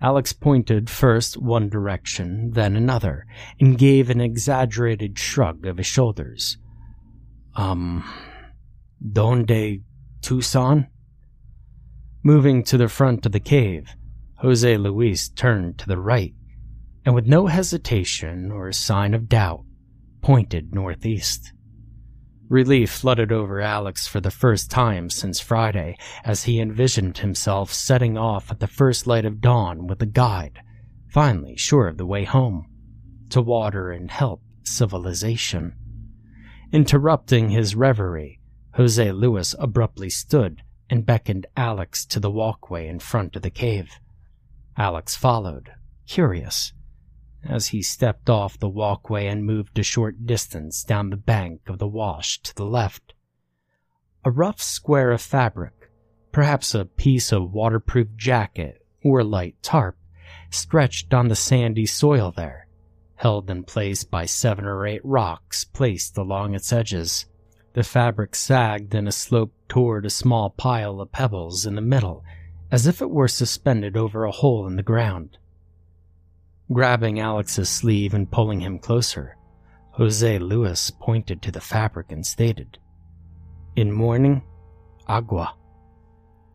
Alex 0.00 0.32
pointed 0.32 0.88
first 0.88 1.36
one 1.36 1.68
direction, 1.68 2.52
then 2.52 2.76
another, 2.76 3.26
and 3.60 3.76
gave 3.76 4.10
an 4.10 4.20
exaggerated 4.20 5.18
shrug 5.18 5.66
of 5.66 5.78
his 5.78 5.86
shoulders. 5.86 6.56
Um, 7.56 8.04
donde 9.00 9.82
Tucson? 10.20 10.88
Moving 12.22 12.62
to 12.64 12.76
the 12.76 12.88
front 12.88 13.24
of 13.26 13.32
the 13.32 13.40
cave, 13.40 13.94
Jose 14.38 14.76
Luis 14.76 15.28
turned 15.28 15.78
to 15.78 15.86
the 15.86 15.98
right, 15.98 16.34
and 17.04 17.14
with 17.14 17.26
no 17.26 17.46
hesitation 17.46 18.52
or 18.52 18.70
sign 18.72 19.14
of 19.14 19.28
doubt, 19.28 19.64
pointed 20.20 20.74
northeast. 20.74 21.52
Relief 22.48 22.90
flooded 22.90 23.30
over 23.30 23.60
Alex 23.60 24.06
for 24.06 24.20
the 24.20 24.30
first 24.30 24.70
time 24.70 25.10
since 25.10 25.38
Friday 25.38 25.96
as 26.24 26.44
he 26.44 26.60
envisioned 26.60 27.18
himself 27.18 27.72
setting 27.72 28.16
off 28.16 28.50
at 28.50 28.58
the 28.58 28.66
first 28.66 29.06
light 29.06 29.26
of 29.26 29.40
dawn 29.40 29.86
with 29.86 30.00
a 30.00 30.06
guide, 30.06 30.60
finally 31.08 31.56
sure 31.56 31.88
of 31.88 31.98
the 31.98 32.06
way 32.06 32.24
home, 32.24 32.66
to 33.28 33.42
water 33.42 33.90
and 33.90 34.10
help 34.10 34.40
civilization. 34.62 35.74
Interrupting 36.72 37.50
his 37.50 37.74
reverie, 37.74 38.37
Jose 38.74 39.12
Luis 39.12 39.54
abruptly 39.58 40.10
stood 40.10 40.62
and 40.90 41.06
beckoned 41.06 41.46
Alex 41.56 42.04
to 42.06 42.20
the 42.20 42.30
walkway 42.30 42.86
in 42.88 42.98
front 42.98 43.36
of 43.36 43.42
the 43.42 43.50
cave. 43.50 43.98
Alex 44.76 45.16
followed, 45.16 45.72
curious, 46.06 46.72
as 47.44 47.68
he 47.68 47.82
stepped 47.82 48.30
off 48.30 48.58
the 48.58 48.68
walkway 48.68 49.26
and 49.26 49.44
moved 49.44 49.78
a 49.78 49.82
short 49.82 50.26
distance 50.26 50.84
down 50.84 51.10
the 51.10 51.16
bank 51.16 51.62
of 51.68 51.78
the 51.78 51.88
wash 51.88 52.40
to 52.40 52.54
the 52.54 52.64
left. 52.64 53.14
A 54.24 54.30
rough 54.30 54.60
square 54.60 55.10
of 55.12 55.20
fabric, 55.20 55.90
perhaps 56.32 56.74
a 56.74 56.84
piece 56.84 57.32
of 57.32 57.52
waterproof 57.52 58.08
jacket 58.16 58.84
or 59.02 59.22
light 59.24 59.56
tarp, 59.62 59.96
stretched 60.50 61.14
on 61.14 61.28
the 61.28 61.36
sandy 61.36 61.86
soil 61.86 62.32
there, 62.32 62.66
held 63.16 63.50
in 63.50 63.64
place 63.64 64.04
by 64.04 64.26
seven 64.26 64.64
or 64.64 64.86
eight 64.86 65.04
rocks 65.04 65.64
placed 65.64 66.16
along 66.16 66.54
its 66.54 66.72
edges. 66.72 67.26
The 67.74 67.82
fabric 67.82 68.34
sagged 68.34 68.94
in 68.94 69.06
a 69.06 69.12
slope 69.12 69.52
toward 69.68 70.06
a 70.06 70.10
small 70.10 70.50
pile 70.50 71.00
of 71.00 71.12
pebbles 71.12 71.66
in 71.66 71.74
the 71.74 71.80
middle, 71.80 72.24
as 72.70 72.86
if 72.86 73.00
it 73.00 73.10
were 73.10 73.28
suspended 73.28 73.96
over 73.96 74.24
a 74.24 74.30
hole 74.30 74.66
in 74.66 74.76
the 74.76 74.82
ground. 74.82 75.38
Grabbing 76.72 77.18
Alex's 77.18 77.68
sleeve 77.68 78.14
and 78.14 78.30
pulling 78.30 78.60
him 78.60 78.78
closer, 78.78 79.36
Jose 79.92 80.38
Luis 80.38 80.90
pointed 80.90 81.42
to 81.42 81.50
the 81.50 81.60
fabric 81.60 82.12
and 82.12 82.24
stated, 82.24 82.78
In 83.74 83.92
morning, 83.92 84.42
agua. 85.06 85.54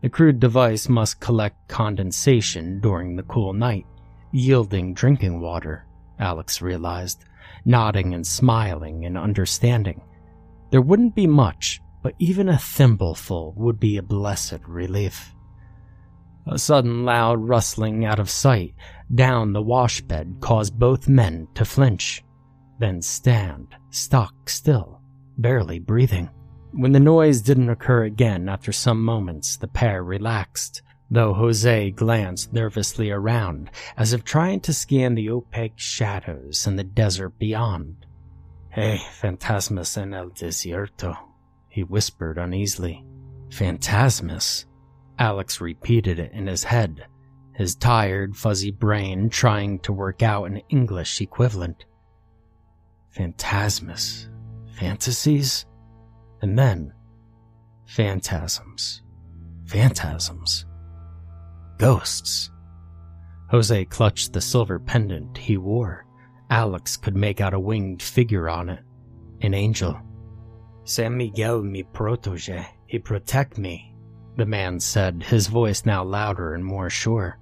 The 0.02 0.10
crude 0.10 0.40
device 0.40 0.90
must 0.90 1.20
collect 1.20 1.68
condensation 1.68 2.80
during 2.80 3.16
the 3.16 3.24
cool 3.24 3.54
night, 3.54 3.86
yielding 4.32 4.94
drinking 4.94 5.42
water, 5.42 5.86
Alex 6.20 6.62
realized, 6.62 7.24
nodding 7.66 8.14
and 8.14 8.26
smiling 8.26 9.06
and 9.06 9.18
understanding. 9.18 10.02
There 10.74 10.82
wouldn't 10.82 11.14
be 11.14 11.28
much, 11.28 11.84
but 12.02 12.16
even 12.18 12.50
a 12.50 12.58
thimbleful 12.58 13.54
would 13.56 13.80
be 13.80 13.98
a 13.98 14.02
blessed 14.02 14.58
relief. 14.68 15.36
A 16.48 16.58
sudden 16.58 17.06
loud 17.06 17.48
rustling 17.48 18.06
out 18.06 18.18
of 18.18 18.28
sight 18.28 18.74
down 19.14 19.54
the 19.54 19.62
washbed 19.62 20.38
caused 20.40 20.80
both 20.80 21.08
men 21.08 21.48
to 21.54 21.64
flinch, 21.64 22.24
then 22.80 23.04
stand 23.04 23.76
stock 23.92 24.50
still, 24.50 25.00
barely 25.38 25.78
breathing. 25.78 26.32
When 26.72 26.92
the 26.92 27.00
noise 27.00 27.42
didn't 27.42 27.70
occur 27.70 28.06
again 28.06 28.50
after 28.50 28.72
some 28.72 29.06
moments, 29.06 29.58
the 29.58 29.68
pair 29.68 30.04
relaxed, 30.04 30.82
though 31.12 31.36
Jose 31.36 31.92
glanced 31.92 32.52
nervously 32.52 33.12
around 33.12 33.70
as 33.96 34.12
if 34.12 34.24
trying 34.24 34.60
to 34.62 34.74
scan 34.74 35.14
the 35.14 35.30
opaque 35.30 35.78
shadows 35.78 36.66
in 36.66 36.78
the 36.78 36.84
desert 36.84 37.38
beyond. 37.38 38.08
Hey, 38.74 39.00
fantasmas 39.22 40.02
en 40.02 40.16
el 40.16 40.32
desierto, 40.32 41.16
he 41.70 41.84
whispered 41.84 42.40
uneasily. 42.40 43.06
Fantasmas? 43.50 44.66
Alex 45.20 45.62
repeated 45.62 46.18
it 46.18 46.32
in 46.32 46.48
his 46.48 46.64
head, 46.64 47.06
his 47.54 47.76
tired, 47.76 48.36
fuzzy 48.36 48.72
brain 48.72 49.30
trying 49.30 49.78
to 49.82 49.94
work 49.94 50.24
out 50.24 50.46
an 50.46 50.58
English 50.70 51.22
equivalent. 51.22 51.86
Fantasmas. 53.16 54.28
Fantasies? 54.76 55.68
And 56.42 56.58
then, 56.58 56.94
phantasms. 57.86 59.04
Phantasms. 59.66 60.66
Ghosts. 61.78 62.50
Jose 63.52 63.86
clutched 63.86 64.34
the 64.34 64.42
silver 64.42 64.80
pendant 64.80 65.38
he 65.38 65.58
wore. 65.58 66.08
Alex 66.54 66.98
could 66.98 67.16
make 67.16 67.42
out 67.42 67.56
a 67.56 67.60
winged 67.60 68.00
figure 68.00 68.48
on 68.48 68.70
it. 68.70 68.80
An 69.42 69.56
angel. 69.56 70.00
San 70.84 71.18
Miguel 71.18 71.64
mi 71.64 71.82
protege. 71.82 72.64
He 72.86 73.00
protect 73.00 73.58
me, 73.58 73.96
the 74.38 74.46
man 74.46 74.80
said, 74.80 75.24
his 75.24 75.48
voice 75.48 75.84
now 75.84 76.04
louder 76.04 76.54
and 76.54 76.64
more 76.64 76.92
sure. 76.92 77.40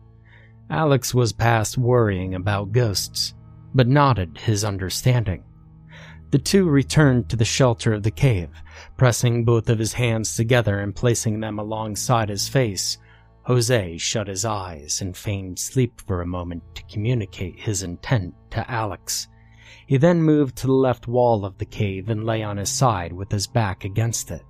Alex 0.69 1.13
was 1.13 1.33
past 1.33 1.77
worrying 1.77 2.35
about 2.35 2.71
ghosts, 2.71 3.33
but 3.75 3.85
nodded 3.85 4.37
his 4.37 4.63
understanding. 4.63 5.43
The 6.29 6.39
two 6.39 6.69
returned 6.69 7.27
to 7.31 7.35
the 7.35 7.43
shelter 7.43 7.91
of 7.91 8.03
the 8.03 8.11
cave, 8.11 8.51
pressing 8.95 9.43
both 9.43 9.67
of 9.67 9.77
his 9.77 9.91
hands 9.91 10.37
together 10.37 10.79
and 10.79 10.95
placing 10.95 11.41
them 11.41 11.59
alongside 11.59 12.29
his 12.29 12.47
face. 12.47 12.97
Jose 13.43 13.97
shut 13.97 14.27
his 14.27 14.45
eyes 14.45 15.01
and 15.01 15.17
feigned 15.17 15.59
sleep 15.59 16.01
for 16.05 16.21
a 16.21 16.27
moment 16.27 16.63
to 16.75 16.83
communicate 16.83 17.59
his 17.59 17.83
intent 17.83 18.33
to 18.51 18.69
Alex. 18.69 19.27
He 19.87 19.97
then 19.97 20.21
moved 20.21 20.55
to 20.57 20.67
the 20.67 20.73
left 20.73 21.07
wall 21.07 21.43
of 21.45 21.57
the 21.57 21.65
cave 21.65 22.09
and 22.09 22.25
lay 22.25 22.43
on 22.43 22.57
his 22.57 22.69
side 22.69 23.11
with 23.11 23.31
his 23.31 23.47
back 23.47 23.83
against 23.83 24.31
it 24.31 24.43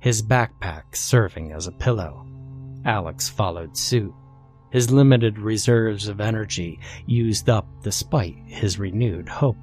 his 0.00 0.22
backpack 0.22 0.94
serving 0.94 1.52
as 1.52 1.66
a 1.66 1.72
pillow. 1.72 2.26
Alex 2.84 3.28
followed 3.28 3.76
suit, 3.76 4.14
his 4.70 4.90
limited 4.92 5.38
reserves 5.38 6.06
of 6.06 6.20
energy 6.20 6.78
used 7.06 7.48
up 7.48 7.66
despite 7.82 8.36
his 8.46 8.78
renewed 8.78 9.28
hope. 9.28 9.56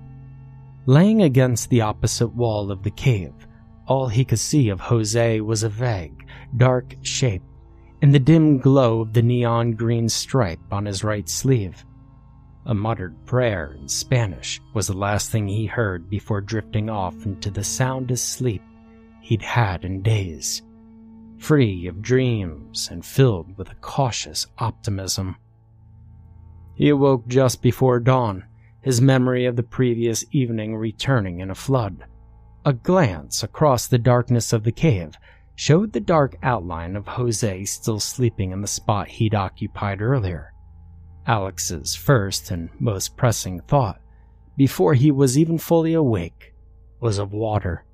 Laying 0.86 1.22
against 1.22 1.70
the 1.70 1.82
opposite 1.82 2.28
wall 2.28 2.72
of 2.72 2.84
the 2.84 2.92
cave, 2.92 3.48
all 3.88 4.08
he 4.08 4.26
could 4.26 4.40
see 4.40 4.70
of 4.70 4.80
Jose 4.80 5.40
was 5.42 5.64
a 5.64 5.70
vague, 5.70 6.28
dark 6.58 6.96
shape 7.02 7.44
in 8.04 8.12
the 8.12 8.20
dim 8.20 8.58
glow 8.58 9.00
of 9.00 9.14
the 9.14 9.22
neon 9.22 9.72
green 9.72 10.10
stripe 10.10 10.60
on 10.74 10.86
his 10.86 11.06
right 11.06 11.30
sleeve. 11.30 11.86
A 12.66 12.74
muttered 12.74 13.16
prayer 13.26 13.78
in 13.80 13.88
Spanish 13.88 14.60
was 14.74 14.88
the 14.88 14.98
last 14.98 15.32
thing 15.32 15.48
he 15.48 15.66
heard 15.66 16.10
before 16.10 16.42
drifting 16.42 16.90
off 16.90 17.26
into 17.26 17.50
the 17.50 17.64
soundest 17.64 18.34
sleep 18.34 18.62
he'd 19.22 19.42
had 19.42 19.86
in 19.86 20.02
days, 20.02 20.64
free 21.38 21.88
of 21.88 22.02
dreams 22.02 22.90
and 22.92 23.06
filled 23.06 23.58
with 23.58 23.72
a 23.72 23.76
cautious 23.76 24.48
optimism. 24.58 25.38
He 26.76 26.90
awoke 26.90 27.26
just 27.30 27.62
before 27.62 28.02
dawn, 28.02 28.44
his 28.82 29.00
memory 29.00 29.46
of 29.46 29.56
the 29.56 29.64
previous 29.64 30.26
evening 30.32 30.76
returning 30.76 31.40
in 31.40 31.50
a 31.50 31.56
flood. 31.56 32.04
A 32.66 32.74
glance 32.74 33.44
across 33.44 33.88
the 33.88 33.98
darkness 33.98 34.52
of 34.52 34.66
the 34.66 34.74
cave 34.74 35.18
showed 35.56 35.94
the 35.94 36.00
dark 36.00 36.36
outline 36.42 36.96
of 36.96 37.08
Jose 37.08 37.66
still 37.66 38.00
sleeping 38.00 38.52
in 38.52 38.62
the 38.62 38.68
spot 38.68 39.08
he'd 39.08 39.36
occupied 39.36 40.02
earlier. 40.02 40.54
Alex's 41.26 41.96
first 41.96 42.52
and 42.52 42.70
most 42.80 43.16
pressing 43.16 43.62
thought, 43.62 44.02
before 44.58 44.94
he 44.94 45.12
was 45.12 45.38
even 45.38 45.58
fully 45.58 45.94
awake, 45.94 46.54
was 47.00 47.18
of 47.18 47.32
water. 47.32 47.86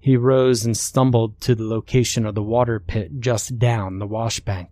He 0.00 0.16
rose 0.16 0.64
and 0.64 0.76
stumbled 0.76 1.40
to 1.42 1.54
the 1.54 1.64
location 1.64 2.26
of 2.26 2.34
the 2.34 2.42
water 2.42 2.80
pit 2.80 3.20
just 3.20 3.58
down 3.58 3.98
the 3.98 4.06
washbank. 4.06 4.68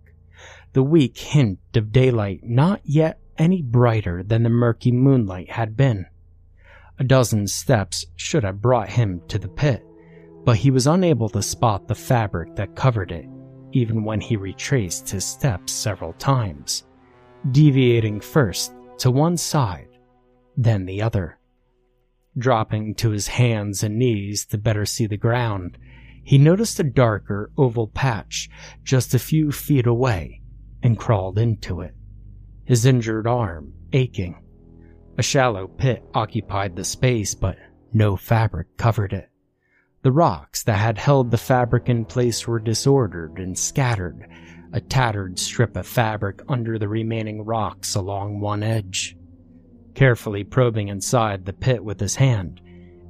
The 0.72 0.82
weak 0.82 1.16
hint 1.18 1.58
of 1.74 1.92
daylight 1.92 2.40
not 2.44 2.80
yet 2.84 3.20
any 3.38 3.62
brighter 3.62 4.22
than 4.22 4.42
the 4.42 4.50
murky 4.50 4.92
moonlight 4.92 5.50
had 5.50 5.76
been. 5.76 6.06
A 6.98 7.04
dozen 7.04 7.46
steps 7.46 8.06
should 8.16 8.44
have 8.44 8.62
brought 8.62 8.90
him 8.90 9.20
to 9.28 9.38
the 9.38 9.48
pit, 9.48 9.85
but 10.46 10.56
he 10.56 10.70
was 10.70 10.86
unable 10.86 11.28
to 11.28 11.42
spot 11.42 11.88
the 11.88 11.94
fabric 11.94 12.54
that 12.54 12.76
covered 12.76 13.10
it, 13.10 13.26
even 13.72 14.04
when 14.04 14.20
he 14.20 14.36
retraced 14.36 15.10
his 15.10 15.24
steps 15.24 15.72
several 15.72 16.12
times, 16.12 16.84
deviating 17.50 18.20
first 18.20 18.72
to 18.96 19.10
one 19.10 19.36
side, 19.36 19.88
then 20.56 20.86
the 20.86 21.02
other. 21.02 21.36
Dropping 22.38 22.94
to 22.94 23.10
his 23.10 23.26
hands 23.26 23.82
and 23.82 23.98
knees 23.98 24.46
to 24.46 24.56
better 24.56 24.86
see 24.86 25.08
the 25.08 25.16
ground, 25.16 25.78
he 26.22 26.38
noticed 26.38 26.78
a 26.78 26.84
darker 26.84 27.50
oval 27.58 27.88
patch 27.88 28.48
just 28.84 29.14
a 29.14 29.18
few 29.18 29.50
feet 29.50 29.86
away 29.86 30.42
and 30.80 30.96
crawled 30.96 31.40
into 31.40 31.80
it, 31.80 31.94
his 32.64 32.86
injured 32.86 33.26
arm 33.26 33.72
aching. 33.92 34.40
A 35.18 35.24
shallow 35.24 35.66
pit 35.66 36.04
occupied 36.14 36.76
the 36.76 36.84
space, 36.84 37.34
but 37.34 37.56
no 37.92 38.14
fabric 38.16 38.76
covered 38.76 39.12
it. 39.12 39.28
The 40.06 40.12
rocks 40.12 40.62
that 40.62 40.78
had 40.78 40.98
held 40.98 41.32
the 41.32 41.36
fabric 41.36 41.88
in 41.88 42.04
place 42.04 42.46
were 42.46 42.60
disordered 42.60 43.40
and 43.40 43.58
scattered, 43.58 44.28
a 44.72 44.80
tattered 44.80 45.36
strip 45.36 45.76
of 45.76 45.84
fabric 45.84 46.42
under 46.48 46.78
the 46.78 46.86
remaining 46.86 47.44
rocks 47.44 47.96
along 47.96 48.38
one 48.38 48.62
edge. 48.62 49.16
Carefully 49.94 50.44
probing 50.44 50.86
inside 50.86 51.44
the 51.44 51.52
pit 51.52 51.84
with 51.84 51.98
his 51.98 52.14
hand, 52.14 52.60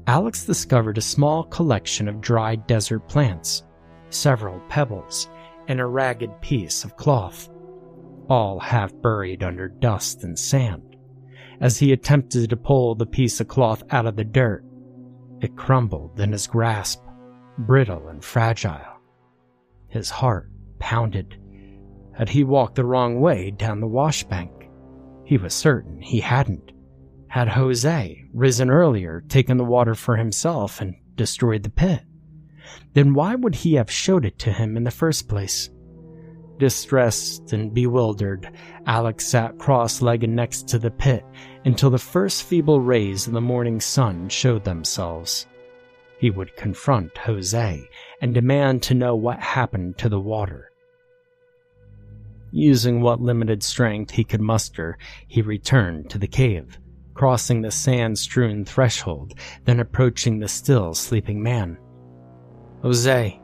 Alex 0.06 0.46
discovered 0.46 0.96
a 0.96 1.02
small 1.02 1.44
collection 1.44 2.08
of 2.08 2.22
dried 2.22 2.66
desert 2.66 3.06
plants, 3.08 3.62
several 4.08 4.58
pebbles, 4.70 5.28
and 5.68 5.80
a 5.80 5.84
ragged 5.84 6.40
piece 6.40 6.82
of 6.82 6.96
cloth, 6.96 7.50
all 8.30 8.58
half 8.58 8.90
buried 9.02 9.42
under 9.42 9.68
dust 9.68 10.24
and 10.24 10.38
sand. 10.38 10.96
As 11.60 11.78
he 11.78 11.92
attempted 11.92 12.48
to 12.48 12.56
pull 12.56 12.94
the 12.94 13.04
piece 13.04 13.38
of 13.38 13.48
cloth 13.48 13.82
out 13.90 14.06
of 14.06 14.16
the 14.16 14.24
dirt, 14.24 14.64
it 15.40 15.56
crumbled 15.56 16.18
in 16.18 16.32
his 16.32 16.46
grasp, 16.46 17.02
brittle 17.58 18.08
and 18.08 18.24
fragile. 18.24 19.00
His 19.88 20.10
heart 20.10 20.50
pounded. 20.78 21.38
Had 22.12 22.28
he 22.28 22.44
walked 22.44 22.76
the 22.76 22.84
wrong 22.84 23.20
way 23.20 23.50
down 23.50 23.80
the 23.80 23.86
washbank? 23.86 24.68
He 25.24 25.36
was 25.36 25.54
certain 25.54 26.00
he 26.00 26.20
hadn't. 26.20 26.72
Had 27.28 27.48
Jose, 27.48 28.24
risen 28.32 28.70
earlier, 28.70 29.22
taken 29.28 29.56
the 29.56 29.64
water 29.64 29.94
for 29.94 30.16
himself 30.16 30.80
and 30.80 30.94
destroyed 31.16 31.62
the 31.62 31.70
pit? 31.70 32.02
Then 32.94 33.12
why 33.14 33.34
would 33.34 33.56
he 33.56 33.74
have 33.74 33.90
showed 33.90 34.24
it 34.24 34.38
to 34.40 34.52
him 34.52 34.76
in 34.76 34.84
the 34.84 34.90
first 34.90 35.28
place? 35.28 35.68
Distressed 36.58 37.52
and 37.52 37.72
bewildered, 37.72 38.50
Alex 38.86 39.26
sat 39.26 39.58
cross 39.58 40.00
legged 40.00 40.30
next 40.30 40.68
to 40.68 40.78
the 40.78 40.90
pit 40.90 41.24
until 41.64 41.90
the 41.90 41.98
first 41.98 42.44
feeble 42.44 42.80
rays 42.80 43.26
of 43.26 43.34
the 43.34 43.40
morning 43.40 43.80
sun 43.80 44.28
showed 44.28 44.64
themselves. 44.64 45.46
He 46.18 46.30
would 46.30 46.56
confront 46.56 47.18
Jose 47.18 47.88
and 48.22 48.34
demand 48.34 48.82
to 48.84 48.94
know 48.94 49.14
what 49.14 49.38
happened 49.40 49.98
to 49.98 50.08
the 50.08 50.20
water. 50.20 50.70
Using 52.52 53.02
what 53.02 53.20
limited 53.20 53.62
strength 53.62 54.12
he 54.12 54.24
could 54.24 54.40
muster, 54.40 54.96
he 55.28 55.42
returned 55.42 56.08
to 56.10 56.18
the 56.18 56.28
cave 56.28 56.78
crossing 57.16 57.62
the 57.62 57.70
sand 57.70 58.18
strewn 58.18 58.64
threshold, 58.64 59.34
then 59.64 59.80
approaching 59.80 60.38
the 60.38 60.48
still 60.48 60.94
sleeping 60.94 61.42
man. 61.42 61.78
Jose, 62.82 63.40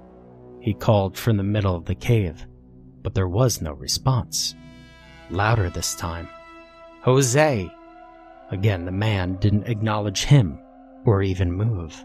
he 0.61 0.75
called 0.75 1.17
from 1.17 1.37
the 1.37 1.43
middle 1.43 1.75
of 1.75 1.87
the 1.87 1.95
cave, 1.95 2.47
but 3.03 3.15
there 3.15 3.29
was 3.29 3.61
no 3.61 3.73
response. 3.73 4.55
Louder 5.31 5.71
this 5.71 5.95
time. 5.95 6.29
Jose! 7.03 7.71
Again, 8.51 8.85
the 8.85 8.93
man 8.93 9.37
didn't 9.37 9.69
acknowledge 9.69 10.25
him 10.25 10.59
or 11.05 11.23
even 11.23 11.53
move. 11.53 12.05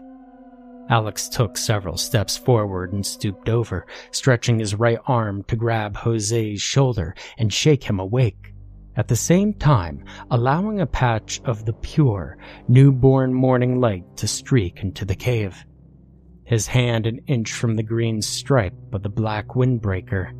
Alex 0.90 1.28
took 1.28 1.56
several 1.58 1.98
steps 1.98 2.36
forward 2.36 2.92
and 2.92 3.04
stooped 3.04 3.48
over, 3.48 3.86
stretching 4.10 4.58
his 4.58 4.74
right 4.74 4.98
arm 5.06 5.42
to 5.44 5.56
grab 5.56 5.96
Jose's 5.96 6.62
shoulder 6.62 7.14
and 7.36 7.52
shake 7.52 7.84
him 7.84 8.00
awake 8.00 8.54
at 8.98 9.06
the 9.06 9.16
same 9.16 9.54
time 9.54 10.04
allowing 10.30 10.80
a 10.80 10.86
patch 10.86 11.40
of 11.44 11.64
the 11.64 11.72
pure, 11.72 12.36
newborn 12.66 13.32
morning 13.32 13.80
light 13.80 14.04
to 14.16 14.26
streak 14.26 14.80
into 14.82 15.04
the 15.04 15.14
cave. 15.14 15.64
His 16.44 16.66
hand 16.66 17.06
an 17.06 17.20
inch 17.28 17.52
from 17.52 17.76
the 17.76 17.82
green 17.82 18.20
stripe 18.20 18.74
of 18.92 19.04
the 19.04 19.08
black 19.08 19.54
windbreaker, 19.54 20.32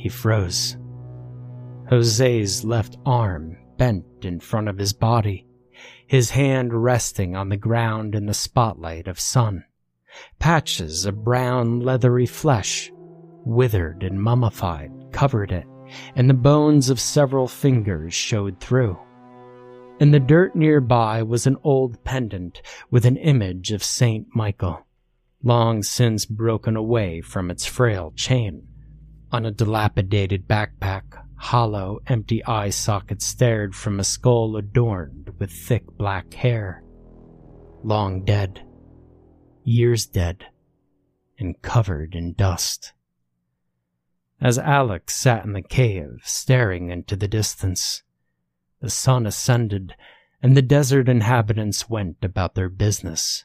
he 0.00 0.08
froze. 0.08 0.76
Jose's 1.88 2.64
left 2.64 2.96
arm 3.04 3.56
bent 3.76 4.04
in 4.22 4.40
front 4.40 4.68
of 4.68 4.78
his 4.78 4.92
body, 4.92 5.46
his 6.06 6.30
hand 6.30 6.72
resting 6.72 7.36
on 7.36 7.48
the 7.48 7.56
ground 7.56 8.14
in 8.14 8.26
the 8.26 8.34
spotlight 8.34 9.06
of 9.08 9.20
sun. 9.20 9.64
Patches 10.38 11.04
of 11.04 11.24
brown, 11.24 11.80
leathery 11.80 12.26
flesh, 12.26 12.90
withered 13.44 14.02
and 14.02 14.20
mummified, 14.20 14.90
covered 15.12 15.52
it 15.52 15.66
and 16.14 16.28
the 16.28 16.34
bones 16.34 16.90
of 16.90 17.00
several 17.00 17.48
fingers 17.48 18.14
showed 18.14 18.60
through. 18.60 18.98
In 19.98 20.12
the 20.12 20.20
dirt 20.20 20.56
nearby 20.56 21.22
was 21.22 21.46
an 21.46 21.56
old 21.62 22.02
pendant 22.04 22.62
with 22.90 23.04
an 23.04 23.16
image 23.16 23.70
of 23.70 23.84
Saint 23.84 24.28
Michael, 24.34 24.86
long 25.42 25.82
since 25.82 26.24
broken 26.24 26.76
away 26.76 27.20
from 27.20 27.50
its 27.50 27.66
frail 27.66 28.12
chain. 28.16 28.66
On 29.32 29.46
a 29.46 29.50
dilapidated 29.50 30.48
backpack, 30.48 31.02
hollow, 31.36 32.00
empty 32.06 32.44
eye 32.44 32.70
sockets 32.70 33.24
stared 33.24 33.74
from 33.74 34.00
a 34.00 34.04
skull 34.04 34.56
adorned 34.56 35.32
with 35.38 35.50
thick 35.50 35.86
black 35.96 36.34
hair. 36.34 36.82
Long 37.82 38.24
dead, 38.24 38.66
years 39.64 40.06
dead, 40.06 40.46
and 41.38 41.60
covered 41.62 42.14
in 42.14 42.34
dust 42.34 42.92
as 44.40 44.58
Alex 44.58 45.14
sat 45.14 45.44
in 45.44 45.52
the 45.52 45.62
cave, 45.62 46.22
staring 46.24 46.90
into 46.90 47.14
the 47.14 47.28
distance. 47.28 48.02
The 48.80 48.88
sun 48.88 49.26
ascended, 49.26 49.94
and 50.42 50.56
the 50.56 50.62
desert 50.62 51.08
inhabitants 51.08 51.90
went 51.90 52.16
about 52.22 52.54
their 52.54 52.70
business, 52.70 53.44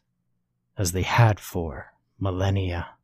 as 0.77 0.93
they 0.93 1.01
had 1.01 1.39
for 1.39 1.93
millennia. 2.17 2.94